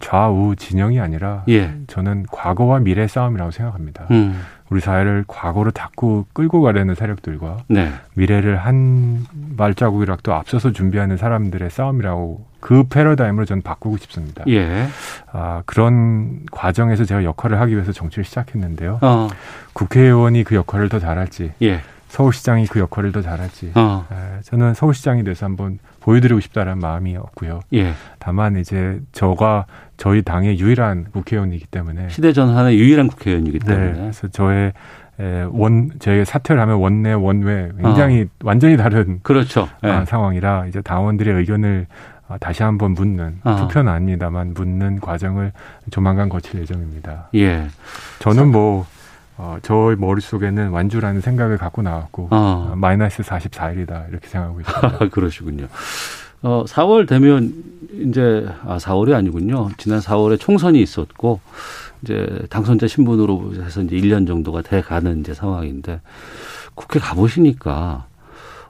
좌우 0.00 0.54
진영이 0.56 1.00
아니라 1.00 1.42
예. 1.48 1.74
저는 1.86 2.26
과거와 2.30 2.80
미래 2.80 3.08
싸움이라고 3.08 3.50
생각합니다. 3.50 4.06
음. 4.10 4.38
우리 4.74 4.80
사회를 4.80 5.22
과거로 5.28 5.70
자꾸 5.70 6.24
끌고 6.32 6.60
가려는 6.60 6.96
세력들과 6.96 7.58
네. 7.68 7.92
미래를 8.14 8.56
한 8.56 9.24
발자국이라도 9.56 10.34
앞서서 10.34 10.72
준비하는 10.72 11.16
사람들의 11.16 11.70
싸움이라고 11.70 12.44
그 12.58 12.82
패러다임으로 12.82 13.44
저는 13.44 13.62
바꾸고 13.62 13.98
싶습니다. 13.98 14.42
예. 14.48 14.88
아, 15.30 15.62
그런 15.64 16.40
과정에서 16.50 17.04
제가 17.04 17.22
역할을 17.22 17.60
하기 17.60 17.74
위해서 17.74 17.92
정치를 17.92 18.24
시작했는데요. 18.24 18.98
어. 19.00 19.28
국회의원이 19.74 20.42
그 20.42 20.56
역할을 20.56 20.88
더 20.88 20.98
잘할지 20.98 21.52
예. 21.62 21.80
서울시장이 22.08 22.66
그 22.66 22.80
역할을 22.80 23.12
더 23.12 23.22
잘할지 23.22 23.70
어. 23.76 24.06
에, 24.10 24.42
저는 24.42 24.74
서울시장이 24.74 25.22
돼서 25.22 25.46
한번 25.46 25.78
보여드리고 26.04 26.40
싶다는 26.40 26.78
마음이 26.78 27.16
없고요. 27.16 27.60
예. 27.72 27.94
다만 28.18 28.56
이제 28.56 29.00
저가 29.12 29.64
저희 29.96 30.20
당의 30.20 30.58
유일한 30.60 31.04
국회의원이기 31.12 31.66
때문에 31.66 32.10
시대전환의 32.10 32.78
유일한 32.78 33.08
국회의원이기 33.08 33.60
네, 33.60 33.66
때문에 33.66 33.92
네, 33.92 33.98
그래서 33.98 34.28
저의 34.28 34.74
원 35.50 35.92
저희 36.00 36.24
사퇴를 36.24 36.60
하면 36.60 36.76
원내 36.76 37.14
원외 37.14 37.70
굉장히 37.80 38.22
어. 38.22 38.26
완전히 38.42 38.76
다른 38.76 39.20
그렇죠. 39.22 39.66
네. 39.82 40.04
상황이라 40.04 40.66
이제 40.66 40.82
당원들의 40.82 41.34
의견을 41.36 41.86
어, 42.28 42.36
다시 42.38 42.62
한번 42.62 42.92
묻는 42.92 43.38
어. 43.44 43.56
투표는 43.56 43.90
아닙니다만 43.90 44.52
묻는 44.54 45.00
과정을 45.00 45.52
조만간 45.90 46.28
거칠 46.28 46.60
예정입니다. 46.60 47.28
예. 47.34 47.66
저는 48.18 48.50
뭐 48.50 48.86
어, 49.36 49.58
저 49.62 49.94
머릿속에는 49.98 50.70
완주라는 50.70 51.20
생각을 51.20 51.58
갖고 51.58 51.82
나왔고 51.82 52.28
어. 52.30 52.70
어 52.72 52.76
마이너스 52.76 53.22
44일이다 53.22 54.08
이렇게 54.10 54.28
생각하고 54.28 54.60
있습니다. 54.60 55.08
그러시군요. 55.10 55.66
어, 56.42 56.64
4월 56.66 57.08
되면 57.08 57.52
이제 58.00 58.46
아 58.64 58.76
4월이 58.76 59.14
아니군요. 59.14 59.70
지난 59.78 59.98
4월에 60.00 60.38
총선이 60.38 60.80
있었고 60.80 61.40
이제 62.02 62.46
당선자 62.50 62.86
신분으로 62.86 63.54
해서 63.64 63.82
이제 63.82 63.96
1년 63.96 64.26
정도가 64.26 64.62
돼 64.62 64.82
가는 64.82 65.20
이제 65.20 65.34
상황인데 65.34 66.00
국회 66.74 67.00
가 67.00 67.14
보시니까 67.14 68.06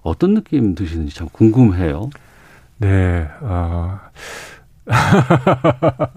어떤 0.03 0.35
느낌 0.35 0.75
드시는지 0.75 1.15
참 1.15 1.29
궁금해요. 1.33 2.11
네. 2.79 3.29
어. 3.41 3.99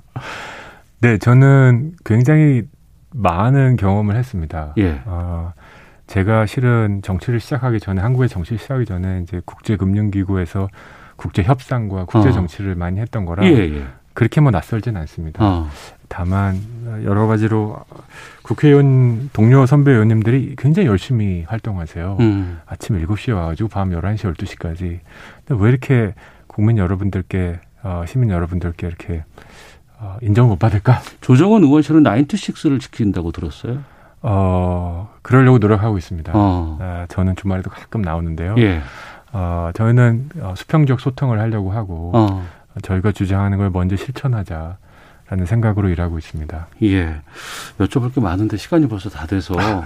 네, 1.00 1.18
저는 1.18 1.94
굉장히 2.06 2.64
많은 3.12 3.76
경험을 3.78 4.16
했습니다. 4.16 4.74
예. 4.78 5.02
어, 5.06 5.54
제가 6.08 6.46
실은 6.46 7.02
정치를 7.02 7.40
시작하기 7.40 7.80
전에 7.80 8.02
한국의 8.02 8.30
정치를 8.30 8.58
시작하기 8.58 8.86
전에 8.86 9.22
이제 9.24 9.42
국제금융기구에서 9.46 10.70
국제 11.16 11.44
협상과 11.44 12.06
국제 12.06 12.30
어. 12.30 12.32
정치를 12.32 12.74
어. 12.74 12.76
많이 12.76 13.00
했던 13.00 13.26
거라 13.26 13.44
예, 13.46 13.50
예. 13.50 13.86
그렇게 14.14 14.42
뭐 14.42 14.52
낯설진 14.52 14.98
않습니다. 14.98 15.46
어. 15.46 15.70
다만 16.08 16.60
여러 17.04 17.28
가지로 17.28 17.78
국회의원 18.42 19.30
동료 19.34 19.66
선배 19.66 19.92
의원님들이 19.92 20.56
굉장히 20.58 20.88
열심히 20.88 21.44
활동하세요. 21.48 22.18
음. 22.20 22.60
아침 22.66 23.00
7시에 23.00 23.36
와가지고 23.36 23.70
밤 23.70 23.92
11시, 23.92 24.34
12시까지. 24.34 25.00
근데 25.46 25.64
왜 25.64 25.70
이렇게 25.70 26.14
국민 26.48 26.78
여러분들께, 26.78 27.60
어, 27.84 28.06
시민 28.08 28.30
여러분들께 28.32 28.88
이렇게 28.88 29.18
어, 29.18 29.22
인정을 30.22 30.50
못 30.50 30.60
받을까? 30.60 31.02
조정원 31.22 31.64
의원실은 31.64 32.04
나인투식스를 32.04 32.80
지킨다고 32.80 33.32
들었어요. 33.32 33.80
어, 34.22 35.10
그러려고 35.22 35.58
노력하고 35.60 35.98
있습니다. 35.98 36.32
어. 36.36 36.78
아, 36.82 37.06
저는 37.10 37.36
주말에도 37.36 37.70
가끔 37.70 38.02
나오는데요. 38.02 38.56
예. 38.58 38.82
어, 39.32 39.72
저희는 39.76 40.30
어, 40.42 40.54
수평적 40.58 41.00
소통을 41.00 41.40
하려고 41.40 41.72
하고 41.72 42.12
어. 42.16 42.46
저희가 42.82 43.12
주장하는 43.12 43.58
걸 43.58 43.70
먼저 43.70 43.96
실천하자. 43.96 44.78
라는 45.30 45.46
생각으로 45.46 45.90
일하고 45.90 46.18
있습니다. 46.18 46.68
예. 46.84 47.18
여쭤볼 47.80 48.16
게 48.16 48.22
많은데 48.22 48.56
시간이 48.56 48.88
벌써 48.88 49.10
다 49.10 49.28
돼서. 49.28 49.56
아, 49.60 49.84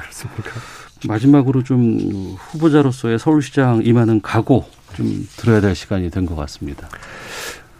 마지막으로 1.07 1.63
좀 1.63 2.35
후보자로서의 2.37 3.17
서울시장 3.17 3.81
임하는 3.83 4.21
각오 4.21 4.65
좀 4.95 5.27
들어야 5.37 5.59
될 5.59 5.73
시간이 5.73 6.11
된 6.11 6.27
것 6.27 6.35
같습니다. 6.35 6.87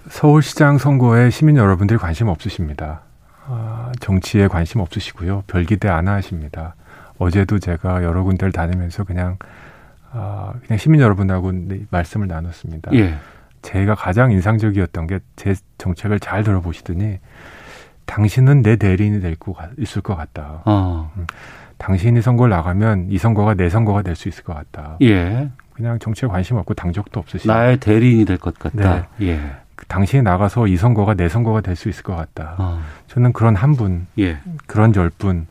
서울시장 0.10 0.78
선거에 0.78 1.30
시민 1.30 1.58
여러분들이 1.58 1.98
관심 2.00 2.28
없으십니다. 2.28 3.02
아, 3.48 3.92
정치에 4.00 4.48
관심 4.48 4.80
없으시고요. 4.82 5.44
별 5.48 5.64
기대 5.66 5.90
안 5.90 6.08
하십니다. 6.08 6.76
어제도 7.18 7.60
제가 7.60 8.04
여러 8.04 8.24
군데를 8.24 8.52
다니면서 8.52 9.04
그냥 9.04 9.38
아, 10.12 10.54
그냥 10.66 10.78
시민 10.78 11.02
여러분하고 11.02 11.52
말씀을 11.90 12.28
나눴습니다. 12.28 12.92
예. 12.94 13.16
제가 13.62 13.96
가장 13.96 14.32
인상적이었던 14.32 15.08
게 15.08 15.20
제 15.36 15.54
정책을 15.78 16.20
잘 16.20 16.44
들어보시더니 16.44 17.20
당신은 18.06 18.62
내 18.64 18.76
대리인이 18.76 19.22
될 19.22 19.36
거 19.36 19.56
있을 19.78 20.02
것 20.02 20.16
같다. 20.16 20.62
어. 20.66 21.12
음, 21.18 21.26
당신이 21.78 22.22
선거를 22.22 22.50
나가면 22.52 23.08
이 23.10 23.18
선거가 23.18 23.54
내 23.54 23.70
선거가 23.70 24.02
될 24.02 24.16
수 24.16 24.28
있을 24.28 24.44
것 24.44 24.54
같다. 24.56 24.98
예. 25.02 25.50
그냥 25.74 25.98
정치에 26.00 26.28
관심 26.28 26.58
없고 26.58 26.74
당적도 26.74 27.20
없으시고 27.20 27.52
나의 27.54 27.78
대리인이 27.78 28.26
될 28.26 28.38
것 28.38 28.58
같다. 28.58 29.08
네. 29.20 29.28
예. 29.28 29.52
그 29.82 29.88
당시에 29.88 30.22
나가서 30.22 30.68
이 30.68 30.78
선거가 30.78 31.16
내 31.16 31.28
선거가 31.28 31.62
될 31.62 31.76
수 31.76 31.90
있을 31.90 32.04
것 32.04 32.16
같다. 32.16 32.54
어. 32.60 32.80
저는 33.08 33.34
그런 33.34 33.56
한 33.56 33.76
분, 33.76 34.06
예. 34.20 34.38
그런 34.68 34.94
열 34.96 35.10
분, 35.10 35.48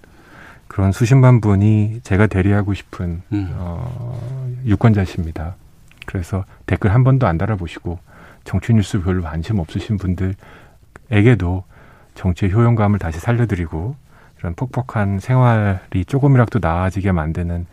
그런 0.68 0.92
수십만 0.92 1.40
분이 1.40 2.02
제가 2.04 2.28
대리하고 2.28 2.72
싶은 2.74 3.22
음. 3.32 3.50
어, 3.56 4.48
유권자십니다. 4.64 5.56
그래서 6.06 6.44
댓글 6.66 6.94
한 6.94 7.02
번도 7.02 7.26
안 7.26 7.38
달아보시고 7.38 7.98
정치 8.44 8.72
뉴스 8.72 9.02
별로 9.02 9.22
관심 9.22 9.58
없으신 9.58 9.98
분들에게도 9.98 11.64
정치의 12.14 12.52
효용감을 12.52 13.00
다시 13.00 13.18
살려드리고 13.18 13.96
이런 14.38 14.54
폭폭한 14.54 15.18
생활이 15.18 16.04
조금이라도 16.06 16.60
나아지게 16.62 17.10
만드는 17.10 17.66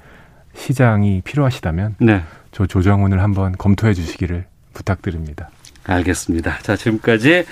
시장이 0.56 1.22
필요하시다면 1.24 1.98
네. 2.00 2.24
저 2.52 2.66
조정훈을 2.66 3.22
한번 3.22 3.52
검토해 3.56 3.94
주시기를 3.94 4.46
부탁드립니다. 4.74 5.50
알겠습니다. 5.88 6.60
자, 6.62 6.76
지금까지 6.76 7.46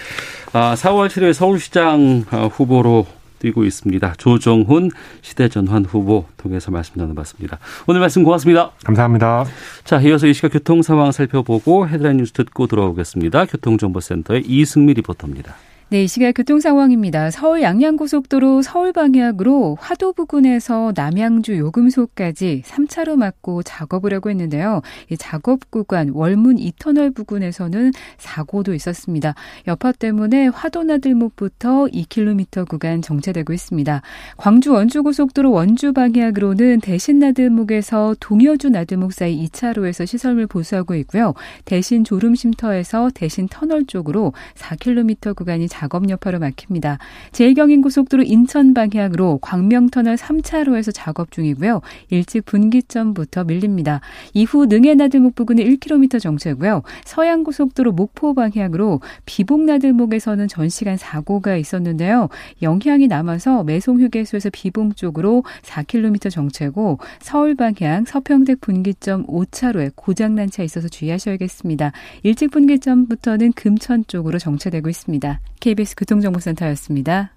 4월 0.51 1.05
아, 1.05 1.07
7일 1.07 1.33
서울시장 1.33 2.25
아, 2.29 2.45
후보로 2.45 3.07
뛰고 3.39 3.65
있습니다. 3.65 4.13
조정훈 4.17 4.91
시대전환 5.21 5.85
후보 5.85 6.25
통해서 6.37 6.71
말씀 6.71 6.93
나눠봤습니다. 6.95 7.59
오늘 7.87 7.99
말씀 7.99 8.23
고맙습니다. 8.23 8.71
감사합니다. 8.83 9.45
자, 9.83 9.99
이어서 10.01 10.27
이 10.27 10.33
시각 10.33 10.53
교통 10.53 10.81
상황 10.81 11.11
살펴보고 11.11 11.87
헤드라인 11.87 12.17
뉴스 12.17 12.31
듣고 12.33 12.67
돌아오겠습니다. 12.67 13.45
교통정보센터의 13.45 14.43
이승미 14.45 14.93
리포터입니다. 14.93 15.55
네, 15.89 16.03
이 16.03 16.07
시각 16.07 16.31
교통 16.31 16.59
상황입니다. 16.59 17.29
서울 17.29 17.61
양양고속도로 17.61 18.63
서울 18.63 18.91
방향으로 18.91 19.77
화도 19.79 20.13
부근에서 20.13 20.93
남양주 20.95 21.59
요금소까지 21.59 22.63
3차로 22.65 23.17
막고 23.17 23.61
작업을 23.61 24.11
하고 24.11 24.31
있는데요. 24.31 24.81
이 25.11 25.15
작업 25.15 25.69
구간 25.69 26.09
월문 26.09 26.57
이터널 26.57 27.11
부근에서는 27.11 27.91
사고도 28.17 28.73
있었습니다. 28.73 29.35
여파 29.67 29.91
때문에 29.91 30.47
화도 30.47 30.85
나들목부터 30.85 31.85
2km 31.85 32.67
구간 32.67 33.03
정체되고 33.03 33.53
있습니다. 33.53 34.01
광주 34.37 34.73
원주고속도로 34.73 35.51
원주 35.51 35.93
방향으로는 35.93 36.79
대신 36.81 37.19
나들목에서 37.19 38.15
동여주 38.19 38.69
나들목 38.69 39.13
사이 39.13 39.45
2차로에서 39.45 40.07
시설물 40.07 40.47
보수하고 40.47 40.95
있고요. 40.95 41.35
대신 41.63 42.03
졸음쉼터에서 42.03 43.11
대신 43.13 43.47
터널 43.47 43.85
쪽으로 43.85 44.33
4km 44.55 45.35
구간이 45.35 45.67
작업 45.75 46.09
여파로 46.09 46.39
막힙니다. 46.39 46.99
제1경인고속도로 47.33 48.23
인천 48.25 48.73
방향으로 48.73 49.39
광명터널 49.41 50.15
3차로에서 50.15 50.91
작업 50.93 51.31
중이고요. 51.31 51.81
일찍 52.09 52.45
분기점부터 52.45 53.43
밀립니다. 53.43 53.99
이후 54.33 54.67
능해나들목 54.67 55.35
부근은 55.35 55.65
1km 55.65 56.21
정체고요. 56.21 56.83
서양고속도로 57.03 57.91
목포 57.91 58.33
방향으로 58.35 59.01
비봉나들목에서는 59.25 60.47
전시간 60.47 60.95
사고가 60.95 61.57
있었는데요. 61.57 62.29
영향이 62.61 63.07
남아서 63.07 63.65
매송휴게소에서 63.65 64.51
비봉 64.53 64.93
쪽으로 64.93 65.43
4km 65.61 66.31
정체고 66.31 66.99
서울 67.19 67.55
방향 67.55 68.05
서평택 68.05 68.61
분기점 68.61 69.27
5차로에 69.27 69.91
고장난 69.95 70.49
차 70.49 70.63
있어서 70.63 70.87
주의하셔야겠습니다. 70.87 71.91
일찍 72.23 72.51
분기점부터는 72.51 73.51
금천 73.53 74.05
쪽으로 74.07 74.39
정체되고 74.39 74.87
있습니다. 74.87 75.41
KBS 75.65 75.95
교통정보센터였습니다. 75.95 77.31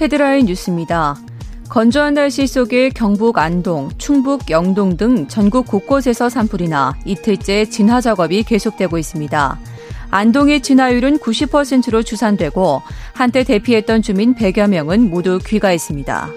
헤드라인 0.00 0.46
뉴스입니다. 0.46 1.16
건조한 1.68 2.14
날씨 2.14 2.46
속에 2.46 2.88
경북 2.88 3.36
안동, 3.36 3.90
충북 3.98 4.48
영동 4.48 4.96
등 4.96 5.28
전국 5.28 5.66
곳곳에서 5.66 6.30
산불이 6.30 6.68
나 6.68 6.94
이틀째 7.04 7.66
진화 7.66 8.00
작업이 8.00 8.42
계속되고 8.42 8.96
있습니다. 8.96 9.58
안동의 10.10 10.62
진화율은 10.62 11.18
90%로 11.18 12.02
추산되고 12.02 12.80
한때 13.12 13.44
대피했던 13.44 14.00
주민 14.00 14.34
100여 14.34 14.70
명은 14.70 15.10
모두 15.10 15.38
귀가했습니다. 15.44 16.28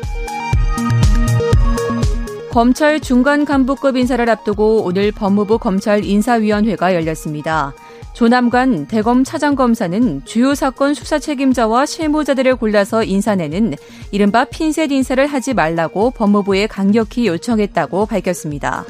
검찰 2.50 3.00
중간 3.00 3.46
간부급 3.46 3.96
인사를 3.96 4.30
앞두고 4.30 4.84
오늘 4.84 5.14
법무부 5.14 5.60
검찰 5.60 6.04
인사위원회가 6.04 6.94
열렸습니다. 6.94 7.74
조남관 8.14 8.88
대검 8.88 9.24
차장검사는 9.24 10.24
주요 10.26 10.54
사건 10.54 10.94
수사 10.94 11.18
책임자와 11.20 11.86
실무자들을 11.86 12.56
골라서 12.56 13.04
인사내는 13.04 13.76
이른바 14.12 14.46
핀셋 14.46 14.92
인사를 14.92 15.26
하지 15.26 15.54
말라고 15.54 16.12
법무부에 16.12 16.68
강력히 16.68 17.28
요청했다고 17.28 18.06
밝혔습니다. 18.06 18.86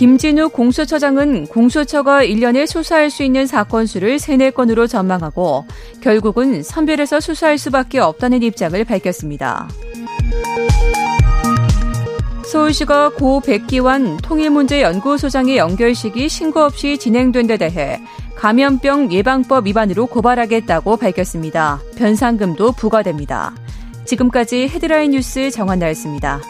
김진우 0.00 0.48
공수처장은 0.48 1.48
공수처가 1.48 2.24
1년에 2.24 2.66
수사할 2.66 3.10
수 3.10 3.22
있는 3.22 3.46
사건 3.46 3.84
수를 3.84 4.18
3, 4.18 4.38
4건으로 4.38 4.88
전망하고 4.88 5.66
결국은 6.00 6.62
선별해서 6.62 7.20
수사할 7.20 7.58
수밖에 7.58 7.98
없다는 7.98 8.42
입장을 8.42 8.82
밝혔습니다. 8.82 9.68
서울시가 12.50 13.10
고 13.10 13.38
백기환 13.38 14.16
통일문제연구소장의 14.16 15.56
연결식이 15.56 16.28
신고 16.28 16.58
없이 16.58 16.98
진행된 16.98 17.46
데 17.46 17.56
대해 17.56 18.02
감염병 18.34 19.12
예방법 19.12 19.68
위반으로 19.68 20.06
고발하겠다고 20.06 20.96
밝혔습니다. 20.96 21.80
변상금도 21.96 22.72
부과됩니다. 22.72 23.54
지금까지 24.04 24.66
헤드라인 24.66 25.12
뉴스 25.12 25.52
정한나였습니다. 25.52 26.40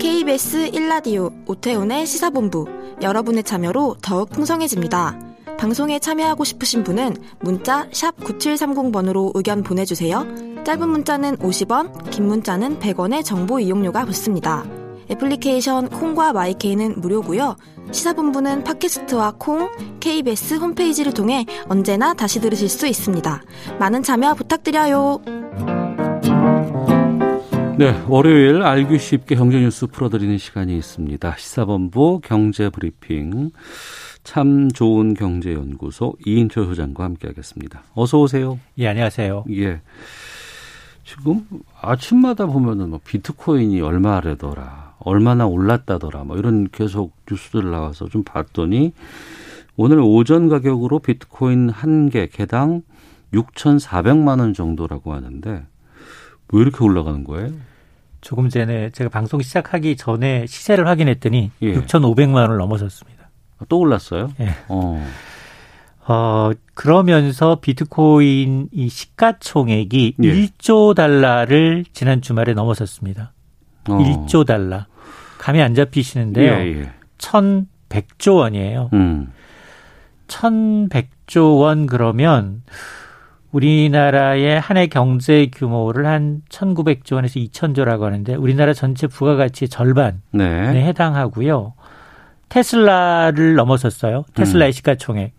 KBS 0.00 0.72
1라디오 0.72 1.32
오태훈의 1.46 2.04
시사본부 2.04 2.66
여러분의 3.00 3.44
참여로 3.44 3.94
더욱 4.02 4.30
풍성해집니다. 4.30 5.27
방송에 5.58 5.98
참여하고 5.98 6.44
싶으신 6.44 6.84
분은 6.84 7.16
문자 7.40 7.88
9730번으로 7.88 9.32
의견 9.34 9.62
보내주세요. 9.62 10.24
짧은 10.64 10.88
문자는 10.88 11.36
50원, 11.38 12.10
긴 12.10 12.28
문자는 12.28 12.78
100원의 12.78 13.24
정보 13.24 13.58
이용료가 13.58 14.04
붙습니다. 14.04 14.64
애플리케이션 15.10 15.88
콩과 15.88 16.32
마이케이는 16.32 17.00
무료고요. 17.00 17.56
시사본부는 17.90 18.64
팟캐스트와 18.64 19.34
콩, 19.38 19.68
KBS 20.00 20.54
홈페이지를 20.54 21.12
통해 21.12 21.44
언제나 21.68 22.14
다시 22.14 22.40
들으실 22.40 22.68
수 22.68 22.86
있습니다. 22.86 23.42
많은 23.78 24.02
참여 24.02 24.34
부탁드려요. 24.34 25.20
네, 27.78 27.94
월요일 28.08 28.62
알기 28.62 28.98
쉽게 28.98 29.36
경제뉴스 29.36 29.86
풀어드리는 29.86 30.36
시간이 30.36 30.76
있습니다. 30.76 31.36
시사본부 31.38 32.20
경제브리핑. 32.22 33.52
참 34.32 34.70
좋은 34.70 35.14
경제연구소 35.14 36.12
이인철 36.26 36.66
소장과 36.66 37.02
함께하겠습니다. 37.02 37.82
어서 37.94 38.20
오세요. 38.20 38.58
예, 38.76 38.88
안녕하세요. 38.88 39.46
예. 39.52 39.80
지금 41.02 41.46
아침마다 41.80 42.44
보면은 42.44 42.90
뭐 42.90 43.00
비트코인이 43.02 43.80
얼마래더라, 43.80 44.96
얼마나 44.98 45.46
올랐다더라, 45.46 46.24
뭐 46.24 46.36
이런 46.36 46.68
계속 46.70 47.16
뉴스들 47.30 47.70
나와서 47.70 48.06
좀 48.10 48.22
봤더니 48.22 48.92
오늘 49.78 49.98
오전 50.02 50.50
가격으로 50.50 50.98
비트코인 50.98 51.70
한 51.70 52.10
개 52.10 52.26
개당 52.26 52.82
6,400만 53.32 54.40
원 54.40 54.52
정도라고 54.52 55.14
하는데 55.14 55.64
왜 56.52 56.60
이렇게 56.60 56.84
올라가는 56.84 57.24
거예요? 57.24 57.48
조금 58.20 58.50
전에 58.50 58.90
제가 58.90 59.08
방송 59.08 59.40
시작하기 59.40 59.96
전에 59.96 60.44
시세를 60.46 60.86
확인했더니 60.86 61.50
예. 61.62 61.72
6,500만 61.80 62.34
원을 62.34 62.58
넘어섰습니다. 62.58 63.17
또 63.68 63.78
올랐어요? 63.78 64.30
예. 64.40 64.50
어. 64.68 65.04
어, 66.06 66.50
그러면서 66.74 67.58
비트코인 67.60 68.68
이 68.72 68.88
시가총액이 68.88 70.14
예. 70.22 70.32
1조 70.32 70.94
달러를 70.94 71.84
지난 71.92 72.22
주말에 72.22 72.54
넘어섰습니다. 72.54 73.32
어. 73.90 73.98
1조 73.98 74.46
달러. 74.46 74.86
감이 75.38 75.60
안 75.62 75.74
잡히시는데요. 75.74 76.52
예, 76.52 76.80
예. 76.82 76.90
1,100조 77.18 78.36
원이에요. 78.38 78.90
음. 78.92 79.32
1,100조 80.28 81.60
원 81.60 81.86
그러면 81.86 82.62
우리나라의 83.52 84.60
한 84.60 84.76
해 84.76 84.86
경제 84.88 85.48
규모를 85.50 86.06
한 86.06 86.42
1,900조 86.50 87.14
원에서 87.14 87.40
2,000조라고 87.40 88.02
하는데 88.02 88.34
우리나라 88.34 88.74
전체 88.74 89.06
부가가치의 89.06 89.68
절반에 89.70 90.16
네. 90.32 90.84
해당하고요. 90.84 91.72
테슬라를 92.48 93.54
넘어섰어요. 93.54 94.24
테슬라의 94.34 94.70
음. 94.70 94.72
시가총액. 94.72 95.32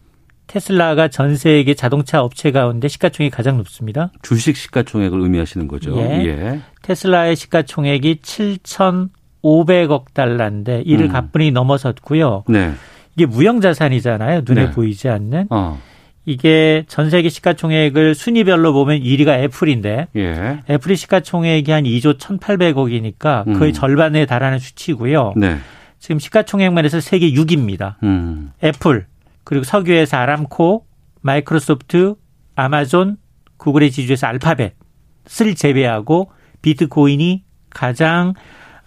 테슬라가 0.47 1.09
전 1.09 1.35
세계 1.35 1.75
자동차 1.75 2.21
업체 2.21 2.51
가운데 2.51 2.87
시가총액이 2.87 3.35
가장 3.35 3.57
높습니다. 3.57 4.11
주식 4.23 4.57
시가총액을 4.57 5.19
의미하시는 5.19 5.67
거죠. 5.67 5.95
예. 5.97 6.25
예. 6.25 6.59
테슬라의 6.81 7.35
시가총액이 7.35 8.19
7,500억 8.23 10.05
달러인데 10.13 10.81
이를 10.85 11.05
음. 11.05 11.11
가뿐히 11.11 11.51
넘어섰고요. 11.51 12.45
네. 12.47 12.73
이게 13.15 13.27
무형 13.27 13.61
자산이잖아요. 13.61 14.41
눈에 14.45 14.65
네. 14.65 14.71
보이지 14.71 15.07
않는. 15.09 15.47
어. 15.51 15.79
이게 16.25 16.83
전 16.87 17.09
세계 17.09 17.29
시가총액을 17.29 18.15
순위별로 18.15 18.73
보면 18.73 19.01
1위가 19.01 19.39
애플인데 19.43 20.07
예. 20.15 20.59
애플의 20.69 20.97
시가총액이 20.97 21.71
한 21.71 21.83
2조 21.83 22.17
1,800억이니까 22.17 23.57
거의 23.57 23.71
음. 23.71 23.73
절반에 23.73 24.25
달하는 24.25 24.57
수치고요. 24.57 25.33
네. 25.37 25.57
지금 25.99 26.19
시가총액만 26.19 26.85
해서 26.85 26.99
세계 26.99 27.31
6위입니다. 27.31 27.95
음. 28.03 28.51
애플 28.63 29.05
그리고 29.43 29.63
석유회사 29.63 30.19
아람코, 30.19 30.85
마이크로소프트, 31.21 32.15
아마존, 32.55 33.17
구글의 33.57 33.91
지주에서 33.91 34.27
알파벳을 34.27 35.55
제외하고 35.55 36.31
비트코인이 36.61 37.43
가장 37.69 38.33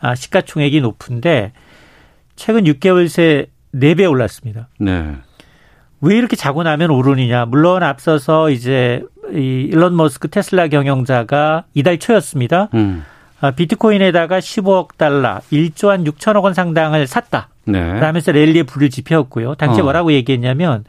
아, 0.00 0.14
시가총액이 0.14 0.80
높은데 0.80 1.52
최근 2.36 2.64
6개월 2.64 3.08
새 3.08 3.46
4배 3.74 4.08
올랐습니다. 4.10 4.68
네. 4.78 5.14
왜 6.00 6.16
이렇게 6.16 6.34
자고 6.34 6.62
나면 6.62 6.90
오르느냐? 6.90 7.46
물론 7.46 7.82
앞서서 7.82 8.50
이제 8.50 9.02
이 9.32 9.68
일론 9.70 9.96
머스크 9.96 10.28
테슬라 10.28 10.68
경영자가 10.68 11.64
이달 11.74 11.98
초였습니다. 11.98 12.68
음. 12.74 13.04
아, 13.42 13.50
비트코인에다가 13.50 14.38
15억 14.38 14.96
달러, 14.96 15.40
1조 15.52 15.88
한 15.88 16.04
6천억 16.04 16.44
원 16.44 16.54
상당을 16.54 17.06
샀다. 17.06 17.48
네. 17.66 18.00
라면서 18.00 18.32
랠리에 18.32 18.62
불을 18.62 18.88
지폈고요. 18.88 19.56
당시 19.56 19.80
어. 19.80 19.84
뭐라고 19.84 20.12
얘기했냐면 20.12 20.84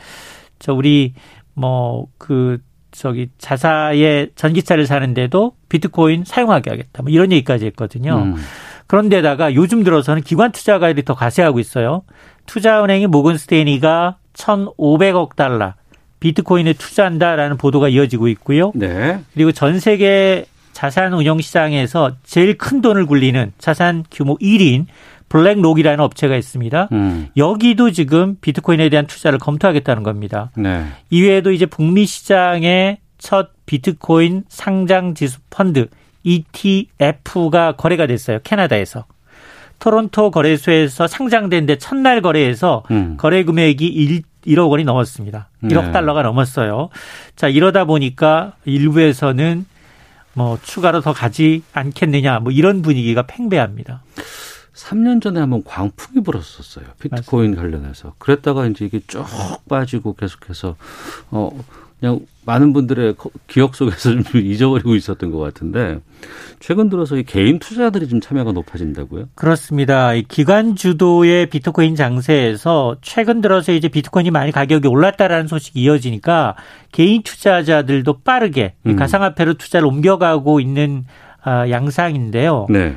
저 0.60 0.74
우리 0.74 1.14
뭐 1.54 2.08
그 2.18 2.60
저기 2.92 3.28
자사의 3.38 4.30
전기차를 4.36 4.88
사는데도 4.88 5.54
비트코인 5.68 6.24
사용하게 6.26 6.70
하겠다. 6.70 7.02
뭐 7.02 7.12
이런 7.12 7.32
얘기까지 7.34 7.66
했거든요. 7.66 8.16
음. 8.16 8.36
그런데다가 8.88 9.56
요즘 9.56 9.84
들어서는 9.84 10.22
기관 10.22 10.52
투자가들이 10.52 11.04
더 11.04 11.16
가세하고 11.16 11.60
있어요. 11.60 12.04
투자은행이 12.46 13.08
모건 13.08 13.38
스테이니가 13.38 14.18
1,500억 14.34 15.36
달러 15.36 15.74
비트코인에 16.20 16.74
투자한다라는 16.74 17.58
보도가 17.58 17.90
이어지고 17.90 18.30
있고요. 18.30 18.72
네. 18.76 19.20
그리고 19.34 19.52
전 19.52 19.80
세계 19.80 20.46
자산 20.74 21.14
운용 21.14 21.40
시장에서 21.40 22.12
제일 22.24 22.58
큰 22.58 22.82
돈을 22.82 23.06
굴리는 23.06 23.54
자산 23.58 24.04
규모 24.12 24.38
1위인 24.40 24.86
블랙록이라는 25.30 26.00
업체가 26.00 26.36
있습니다. 26.36 26.90
음. 26.92 27.30
여기도 27.38 27.92
지금 27.92 28.38
비트코인에 28.42 28.90
대한 28.90 29.08
투자를 29.08 29.40
검토하겠다는 29.40 30.04
겁니다. 30.04 30.52
네. 30.56 30.86
이외에도 31.10 31.52
이제 31.52 31.66
북미 31.66 32.06
시장의 32.06 32.98
첫 33.18 33.50
비트코인 33.66 34.44
상장 34.50 35.16
지수 35.16 35.40
펀드 35.50 35.88
ETF가 36.24 37.74
거래가 37.74 38.06
됐어요. 38.06 38.40
캐나다에서. 38.44 39.06
토론토 39.80 40.32
거래소에서 40.32 41.08
상장된 41.08 41.66
데 41.66 41.78
첫날 41.78 42.22
거래에서 42.22 42.84
음. 42.92 43.18
거래 43.18 43.44
금액이 43.44 43.86
1, 43.86 44.22
1억 44.46 44.70
원이 44.70 44.84
넘었습니다. 44.84 45.50
1억 45.64 45.86
네. 45.86 45.92
달러가 45.92 46.22
넘었어요. 46.22 46.90
자, 47.36 47.48
이러다 47.48 47.86
보니까 47.86 48.54
일부에서는 48.66 49.66
뭐 50.34 50.58
추가로 50.62 51.02
더 51.02 51.14
가지 51.14 51.64
않겠느냐 51.74 52.40
뭐 52.40 52.52
이런 52.52 52.82
분위기가 52.82 53.24
팽배합니다. 53.24 54.04
3년 54.74 55.22
전에 55.22 55.40
한번 55.40 55.64
광풍이 55.64 56.24
불었었어요. 56.24 56.86
비트코인 57.00 57.52
맞습니다. 57.52 57.62
관련해서. 57.62 58.14
그랬다가 58.18 58.66
이제 58.66 58.86
이게 58.86 59.00
쭉 59.08 59.26
빠지고 59.70 60.16
계속해서 60.16 60.76
어 61.30 61.64
그냥 62.00 62.20
많은 62.46 62.74
분들의 62.74 63.16
기억 63.48 63.76
속에서 63.76 64.12
좀 64.12 64.24
잊어버리고 64.36 64.96
있었던 64.96 65.32
것 65.32 65.40
같은데 65.40 66.00
최근 66.60 66.90
들어서 66.90 67.18
이 67.18 67.24
개인 67.24 67.60
투자들이 67.60 68.08
좀 68.08 68.22
참여가 68.22 68.52
높아진다고요? 68.52 69.30
그렇습니다. 69.36 70.14
이 70.14 70.24
기관 70.24 70.76
주도의 70.76 71.48
비트코인 71.50 71.96
장세에서 71.96 72.98
최근 73.02 73.42
들어서 73.42 73.72
이제 73.72 73.88
비트코인이 73.88 74.32
많이 74.32 74.52
가격이 74.52 74.88
올랐다라는 74.88 75.48
소식이 75.48 75.82
이어지니까 75.82 76.56
개인 76.92 77.24
투자자들도 77.24 78.22
빠르게 78.22 78.76
음. 78.86 78.96
가상화폐로 78.96 79.56
투자를 79.56 79.88
옮겨가고 79.88 80.60
있는 80.60 81.06
아, 81.44 81.70
양상인데요. 81.70 82.68
네. 82.70 82.96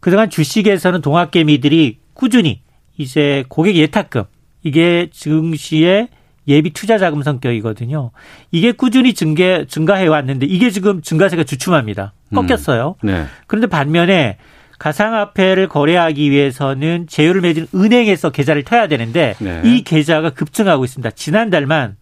그동안 0.00 0.30
주식에서는 0.30 1.00
동학개미들이 1.00 1.98
꾸준히 2.14 2.60
이제 2.96 3.44
고객 3.48 3.76
예탁금 3.76 4.24
이게 4.62 5.08
증시에 5.12 6.08
예비 6.48 6.70
투자 6.70 6.98
자금 6.98 7.22
성격이거든요. 7.22 8.10
이게 8.50 8.72
꾸준히 8.72 9.14
증가 9.14 9.64
증가해 9.64 10.06
왔는데 10.06 10.46
이게 10.46 10.70
지금 10.70 11.02
증가세가 11.02 11.44
주춤합니다. 11.44 12.14
꺾였어요. 12.34 12.96
음. 13.04 13.06
네. 13.06 13.26
그런데 13.46 13.66
반면에 13.66 14.38
가상화폐를 14.78 15.68
거래하기 15.68 16.30
위해서는 16.30 17.06
제휴를 17.08 17.40
맺은 17.40 17.66
은행에서 17.74 18.30
계좌를 18.30 18.62
터야 18.62 18.86
되는데 18.86 19.34
네. 19.40 19.60
이 19.64 19.82
계좌가 19.82 20.30
급증하고 20.30 20.84
있습니다. 20.84 21.10
지난달만 21.10 21.96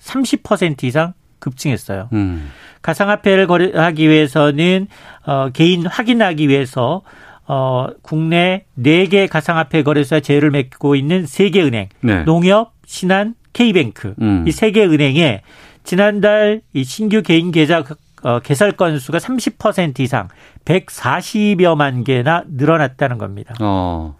30% 0.00 0.84
이상 0.84 1.12
급증했어요. 1.38 2.08
음. 2.12 2.50
가상화폐를 2.80 3.46
거래하기 3.46 4.08
위해서는 4.08 4.88
어, 5.26 5.50
개인 5.52 5.86
확인하기 5.86 6.48
위해서 6.48 7.02
어, 7.46 7.88
국내 8.02 8.64
4개 8.78 9.28
가상화폐 9.28 9.82
거래소와 9.82 10.20
제휴를 10.20 10.50
맺고 10.50 10.96
있는 10.96 11.24
3개 11.24 11.58
은행, 11.58 11.88
네. 12.00 12.24
농협, 12.24 12.72
신한, 12.86 13.34
K뱅크 13.52 14.14
음. 14.20 14.44
이세 14.46 14.70
개 14.70 14.84
은행에 14.84 15.42
지난달 15.84 16.62
이 16.72 16.84
신규 16.84 17.22
개인 17.22 17.50
계좌 17.50 17.82
어, 18.22 18.40
개설 18.40 18.72
건수가 18.72 19.18
30% 19.18 20.00
이상 20.00 20.28
140여만 20.64 22.04
개나 22.04 22.44
늘어났다는 22.48 23.18
겁니다. 23.18 23.54
어. 23.60 24.16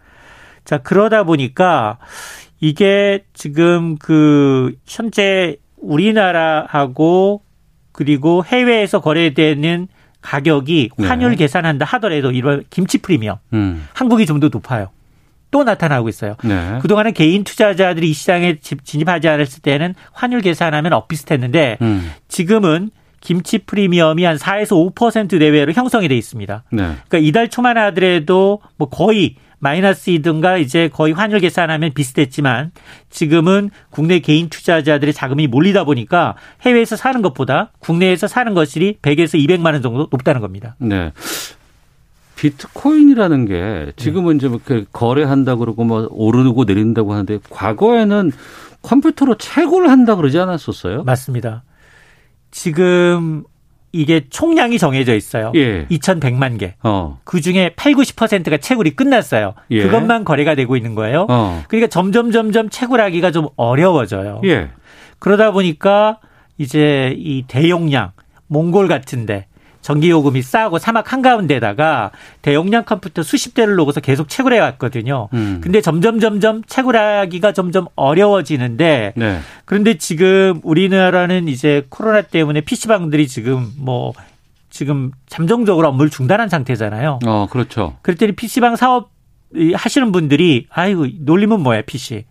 자, 0.64 0.79
그러다 0.79 1.23
보니까 1.25 1.99
이게 2.61 3.25
지금 3.33 3.97
그 3.99 4.75
현재 4.87 5.57
우리나라하고 5.77 7.42
그리고 7.92 8.45
해외에서 8.45 9.01
거래되는 9.01 9.88
가격이 10.21 10.90
네. 10.97 11.07
환율 11.07 11.31
네. 11.31 11.37
계산한다 11.37 11.85
하더라도 11.85 12.31
이런 12.31 12.64
김치 12.71 12.99
프리미엄 12.99 13.38
음. 13.53 13.87
한국이 13.95 14.25
좀 14.27 14.40
더 14.40 14.49
높아요. 14.49 14.88
또 15.53 15.62
나타나고 15.62 16.09
있어요. 16.09 16.35
네. 16.43 16.79
그동안은 16.81 17.12
개인 17.12 17.45
투자자들이 17.45 18.11
이 18.11 18.12
시장에 18.12 18.57
진입하지 18.59 19.29
않았을 19.29 19.62
때는 19.62 19.95
환율 20.12 20.41
계산하면 20.41 20.93
엇비슷했는데 20.95 21.79
음. 21.83 22.11
지금은 22.27 22.91
김치 23.21 23.59
프리미엄이 23.59 24.25
한 24.25 24.37
4에서 24.37 24.95
5% 24.95 25.38
내외로 25.38 25.73
형성이 25.73 26.09
돼 26.09 26.17
있습니다. 26.17 26.65
네. 26.73 26.83
그러니까 26.83 27.19
이달 27.19 27.49
초만 27.49 27.79
하더라도 27.79 28.61
뭐 28.77 28.88
거의 28.88 29.37
마이너스 29.61 30.11
이든가 30.11 30.57
이제 30.57 30.88
거의 30.88 31.12
환율 31.12 31.38
계산하면 31.38 31.93
비슷했지만 31.93 32.73
지금은 33.11 33.71
국내 33.91 34.19
개인 34.19 34.49
투자자들의 34.49 35.15
자금이 35.15 35.47
몰리다 35.47 35.85
보니까 35.85 36.35
해외에서 36.62 36.97
사는 36.97 37.23
것보다 37.23 37.71
국내에서 37.79 38.27
사는 38.27 38.55
것이 38.55 38.99
100에서 39.03 39.38
200만 39.38 39.75
원 39.75 39.83
정도 39.83 40.09
높다는 40.11 40.41
겁니다. 40.41 40.75
네. 40.79 41.12
비트코인이라는 42.42 43.44
게 43.46 43.92
지금은 43.94 44.37
이제 44.37 44.48
뭐 44.48 44.59
거래한다 44.92 45.55
그러고 45.55 45.85
뭐 45.85 46.09
오르고 46.11 46.64
내린다고 46.64 47.12
하는데 47.12 47.38
과거에는 47.50 48.33
컴퓨터로 48.83 49.37
채굴을 49.37 49.88
한다 49.88 50.16
그러지 50.16 50.40
않았었어요? 50.40 51.05
맞습니다. 51.05 51.62
지금 52.50 53.44
이게 53.92 54.26
총량이 54.28 54.78
정해져 54.78 55.14
있어요. 55.14 55.52
예. 55.55 55.87
2,100만 55.87 56.59
개. 56.59 56.74
어. 56.83 57.20
그 57.22 57.40
중에 57.40 57.74
8, 57.76 57.92
90%가 57.92 58.57
채굴이 58.57 58.96
끝났어요. 58.96 59.55
예. 59.70 59.85
그것만 59.85 60.24
거래가 60.24 60.57
되고 60.57 60.76
있는 60.76 60.96
거예요. 60.96 61.28
어. 61.31 61.62
그러니까 61.68 61.88
점점 61.88 62.33
점점 62.33 62.68
채굴하기가 62.70 63.31
좀 63.31 63.50
어려워져요. 63.55 64.40
예. 64.46 64.70
그러다 65.20 65.52
보니까 65.52 66.18
이제 66.59 67.14
이 67.16 67.44
대용량 67.46 68.11
몽골 68.48 68.88
같은데 68.88 69.46
전기요금이 69.83 70.40
싸고 70.42 70.79
사막 70.79 71.12
한가운데다가 71.12 72.12
대용량 72.40 72.85
컴퓨터 72.85 73.23
수십 73.23 73.55
대를 73.55 73.75
놓고서 73.75 74.01
계속 74.01 74.29
채굴해 74.29 74.59
왔거든요. 74.59 75.29
음. 75.35 75.61
근데 75.62 75.81
점점 75.81 76.21
점점 76.21 76.62
채굴하기가 76.64 77.53
점점 77.53 77.87
어려워지는데 77.97 79.12
네. 79.16 79.40
그런데 79.64 79.99
지금 79.99 80.61
우리나라는 80.62 81.49
이제 81.49 81.87
코로나 81.88 82.23
때문에 82.23 82.62
PC방들이 82.62 83.29
지금 83.29 83.71
뭐 83.77 84.12
지금 84.71 85.11
잠정적으로 85.29 85.88
업무를 85.88 86.11
중단한 86.11 86.49
상태잖아요. 86.49 87.18
어, 87.27 87.47
그렇죠. 87.51 87.97
그랬더니 88.03 88.33
PC방 88.33 88.77
사업 88.77 89.11
하시는 89.75 90.12
분들이 90.12 90.66
아이고 90.71 91.07
놀림은 91.21 91.61
뭐야, 91.61 91.83
PC. 91.83 92.25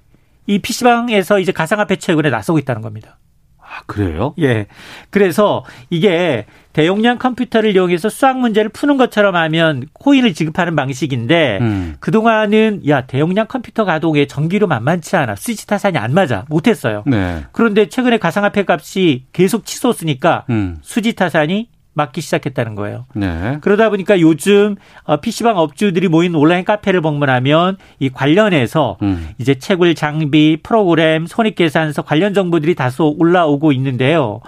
이 0.48 0.60
PC방에서 0.60 1.40
이제 1.40 1.52
가상화폐 1.52 1.98
채굴에 1.98 2.30
나서고 2.32 2.58
있다는 2.58 2.82
겁니다. 2.82 3.20
아, 3.60 3.84
그래요? 3.86 4.34
예. 4.40 4.66
그래서 5.12 5.64
이게 5.90 6.46
대용량 6.74 7.18
컴퓨터를 7.18 7.76
이용해서 7.76 8.10
수학 8.10 8.40
문제를 8.40 8.70
푸는 8.70 8.98
것처럼 8.98 9.36
하면 9.36 9.86
코인을 9.94 10.34
지급하는 10.34 10.76
방식인데 10.76 11.60
음. 11.62 11.96
그동안은 12.00 12.82
야, 12.88 13.02
대용량 13.02 13.48
컴퓨터 13.48 13.86
가동에 13.86 14.26
전기료 14.26 14.68
만만치 14.68 15.16
않아. 15.16 15.36
스위치 15.36 15.68
타산이 15.68 15.98
안 15.98 16.14
맞아. 16.14 16.46
못 16.50 16.68
했어요. 16.68 17.04
네. 17.06 17.44
그런데 17.52 17.90
최근에 17.90 18.18
가상화폐 18.18 18.66
값이 18.68 19.26
계속 19.34 19.66
치솟으니까 19.66 20.46
음. 20.50 20.78
수지 20.82 21.14
타산이 21.14 21.70
맞기 21.94 22.22
시작했다는 22.22 22.76
거예요. 22.76 23.06
네. 23.16 23.58
그러다 23.62 23.90
보니까 23.90 24.20
요즘 24.22 24.76
어, 25.04 25.18
PC방 25.18 25.58
업주들이 25.58 26.08
모인 26.08 26.36
온라인 26.36 26.64
카페를 26.64 27.02
방문하면 27.02 27.78
이 28.00 28.10
관련해서 28.10 28.98
음. 29.02 29.30
이제 29.40 29.56
채굴 29.56 29.94
장비, 29.96 30.58
프로그램, 30.64 31.26
손익계산서 31.26 32.04
관련 32.04 32.34
정보들이 32.34 32.76
다소 32.76 33.14
올라오고 33.18 33.74
있는데요. 33.74 34.40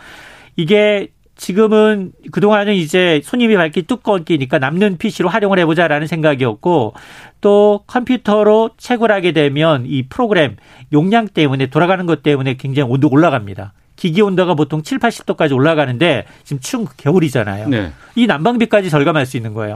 이게 0.56 1.10
지금은 1.44 2.14
그동안은 2.32 2.74
이제 2.74 3.20
손님이 3.22 3.58
밝기 3.58 3.82
두꺼우니까 3.82 4.60
남는 4.60 4.98
PC로 4.98 5.28
활용을 5.28 5.60
해보자라는 5.60 6.08
생각이었고 6.08 6.94
또 7.42 7.84
컴퓨터로 7.86 8.70
채굴하게 8.78 9.34
되면 9.34 9.84
이 9.86 10.04
프로그램 10.04 10.56
용량 10.94 11.28
때문에 11.28 11.66
돌아가는 11.66 12.06
것 12.06 12.24
때문에 12.24 12.56
굉장히 12.56 12.90
온도 12.90 13.10
올라갑니다. 13.12 13.74
기기 13.98 14.22
온도가 14.22 14.54
보통 14.54 14.84
7, 14.84 15.00
80도까지 15.00 15.54
올라가는데 15.54 16.24
지금 16.46 16.62
추운 16.62 16.88
겨울이잖아요. 16.96 17.68
네. 17.68 17.92
이 18.16 18.26
난방비까지 18.26 18.90
절감할 18.90 19.26
수 19.26 19.36
있는 19.36 19.54
거예요. 19.54 19.76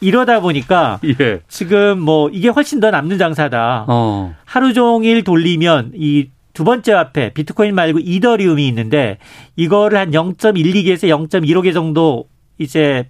이러다 0.00 0.40
보니까 0.40 0.98
예. 1.20 1.42
지금 1.46 2.00
뭐 2.00 2.28
이게 2.30 2.48
훨씬 2.48 2.80
더 2.80 2.90
남는 2.90 3.18
장사다. 3.18 3.84
어. 3.86 4.34
하루 4.44 4.72
종일 4.72 5.22
돌리면 5.22 5.92
이 5.94 6.30
두 6.58 6.64
번째 6.64 6.92
화폐 6.92 7.32
비트코인 7.32 7.72
말고 7.76 8.00
이더리움이 8.00 8.66
있는데 8.66 9.18
이거를 9.54 9.96
한 9.96 10.10
0.12개에서 10.10 11.06
0.15개 11.28 11.72
정도 11.72 12.24
이제 12.58 13.08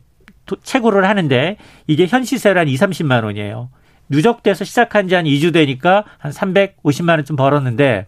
채굴을 0.63 1.09
하는데 1.09 1.57
이게 1.87 2.07
현 2.07 2.25
시세로 2.25 2.61
한 2.61 2.69
2, 2.69 2.75
30만 2.77 3.25
원이에요. 3.25 3.71
누적돼서 4.11 4.67
시작한 4.67 5.09
지 5.09 5.15
한 5.15 5.25
2주 5.25 5.55
되니까 5.55 6.05
한 6.19 6.31
350만 6.31 7.09
원쯤 7.13 7.37
벌었는데 7.37 8.07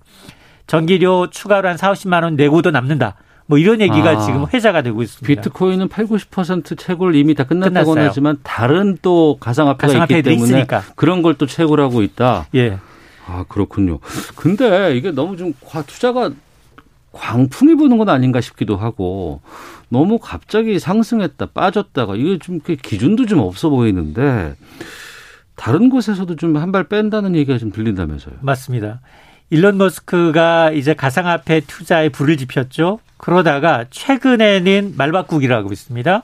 전기료 0.67 1.31
추가로 1.31 1.71
한 1.71 1.79
4, 1.79 1.91
50만 1.93 2.23
원 2.23 2.37
내고도 2.37 2.71
남는다. 2.71 3.15
뭐 3.47 3.57
이런 3.57 3.81
얘기가 3.81 4.11
아, 4.11 4.21
지금 4.21 4.45
회자가 4.53 4.83
되고 4.83 5.03
있습니다. 5.03 5.27
비트코인은 5.41 5.89
8, 5.89 6.05
90% 6.05 6.79
채굴 6.79 7.15
이미 7.17 7.35
다 7.35 7.45
끝났다고 7.45 7.97
하지만 7.99 8.37
다른 8.43 8.99
또 9.01 9.39
가상화폐가 9.41 9.87
가상화폐 9.87 10.19
있기 10.19 10.23
때문에 10.23 10.45
있으니까. 10.45 10.83
그런 10.97 11.23
걸 11.23 11.35
또 11.39 11.47
채굴하고 11.47 12.03
있다. 12.03 12.47
예. 12.57 12.77
아 13.31 13.45
그렇군요. 13.49 14.01
근데 14.37 14.97
이게 14.97 15.11
너무 15.13 15.37
좀 15.37 15.55
투자가 15.87 16.31
광풍이 17.13 17.75
부는 17.77 17.99
건 17.99 18.09
아닌가 18.09 18.41
싶기도 18.41 18.77
하고 18.77 19.41
너무 19.89 20.19
갑자기 20.19 20.79
상승했다 20.79 21.47
빠졌다가 21.47 22.17
이게 22.17 22.39
좀 22.39 22.61
기준도 22.61 23.27
좀 23.27 23.41
없어 23.41 23.69
보이는데 23.71 24.55
다른 25.57 25.91
곳에서도 25.91 26.37
좀 26.37 26.57
한 26.57 26.73
발 26.73 26.85
뺀다는 26.89 27.35
얘기가 27.37 27.59
좀 27.59 27.71
들린다면서요. 27.73 28.37
맞습니다. 28.41 29.01
일론 29.51 29.79
머스크가 29.79 30.71
이제 30.71 30.95
가상화폐 30.95 31.61
투자에 31.67 32.09
불을 32.09 32.37
지폈죠. 32.37 33.01
그러다가 33.17 33.85
최근에는 33.91 34.95
말바꾸기라고 34.97 35.73
있습니다. 35.73 36.23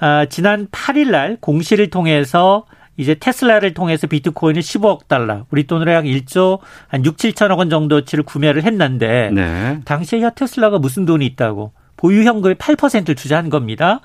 아, 0.00 0.26
지난 0.30 0.66
8일 0.68 1.10
날 1.10 1.36
공시를 1.40 1.90
통해서 1.90 2.64
이제 2.96 3.14
테슬라를 3.14 3.72
통해서 3.72 4.06
비트코인을 4.06 4.62
15억 4.62 5.08
달러, 5.08 5.46
우리 5.50 5.66
돈으로 5.66 5.92
약 5.92 6.04
1조 6.04 6.58
한 6.88 7.04
6, 7.04 7.16
7천억 7.16 7.58
원 7.58 7.70
정도치를 7.70 8.24
구매를 8.24 8.64
했는데 8.64 9.30
네. 9.32 9.80
당시에 9.84 10.20
야 10.22 10.30
테슬라가 10.30 10.78
무슨 10.78 11.06
돈이 11.06 11.24
있다고 11.24 11.72
보유 11.96 12.24
현금의 12.24 12.56
8%를 12.56 13.14
투자한 13.14 13.50
겁니다. 13.50 14.00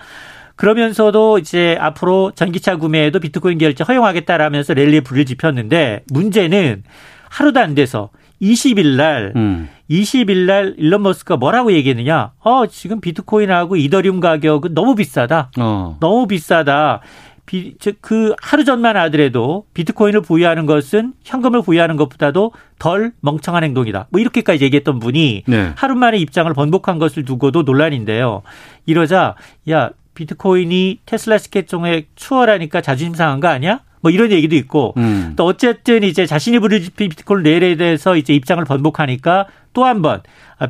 그러면서도 0.55 1.39
이제 1.39 1.77
앞으로 1.79 2.31
전기차 2.33 2.77
구매에도 2.77 3.19
비트코인 3.19 3.57
결제 3.57 3.83
허용하겠다라면서 3.83 4.73
랠리에 4.73 5.01
불을 5.01 5.25
지폈는데 5.25 6.03
문제는 6.11 6.83
하루도 7.29 7.59
안 7.59 7.75
돼서 7.75 8.09
20일 8.41 8.95
날 8.95 9.33
음. 9.35 9.69
20일 9.89 10.45
날 10.45 10.75
일론 10.77 11.03
머스크가 11.03 11.37
뭐라고 11.37 11.71
얘기했느냐? 11.73 12.31
어, 12.39 12.67
지금 12.67 13.01
비트코인하고 13.01 13.75
이더리움 13.75 14.19
가격은 14.19 14.73
너무 14.73 14.95
비싸다. 14.95 15.51
어. 15.59 15.97
너무 15.99 16.27
비싸다. 16.27 17.01
비, 17.45 17.75
그 18.01 18.33
하루 18.41 18.63
전만 18.63 18.97
하더라도 18.97 19.65
비트코인을 19.73 20.21
보유하는 20.21 20.65
것은 20.65 21.13
현금을 21.23 21.61
보유하는 21.61 21.95
것보다도 21.95 22.53
덜 22.79 23.11
멍청한 23.21 23.63
행동이다. 23.63 24.07
뭐 24.09 24.19
이렇게까지 24.19 24.63
얘기했던 24.65 24.99
분이 24.99 25.43
네. 25.47 25.71
하루 25.75 25.95
만에 25.95 26.17
입장을 26.17 26.51
번복한 26.53 26.97
것을 26.97 27.23
두고도 27.23 27.61
논란인데요. 27.63 28.41
이러자 28.85 29.35
야 29.69 29.91
비트코인이 30.15 31.01
테슬라 31.05 31.37
스케총에 31.37 32.07
추월하니까 32.15 32.81
자존심 32.81 33.13
상한 33.15 33.39
거 33.39 33.47
아니야? 33.47 33.81
뭐 34.01 34.11
이런 34.11 34.31
얘기도 34.31 34.55
있고 34.55 34.93
음. 34.97 35.33
또 35.35 35.45
어쨌든 35.45 36.03
이제 36.03 36.25
자신이 36.25 36.59
부를 36.59 36.79
비트코인 36.95 37.43
레일에 37.43 37.75
대해서 37.75 38.15
이제 38.15 38.33
입장을 38.33 38.63
번복하니까 38.63 39.47
또 39.73 39.83
한 39.85 40.01
번 40.01 40.21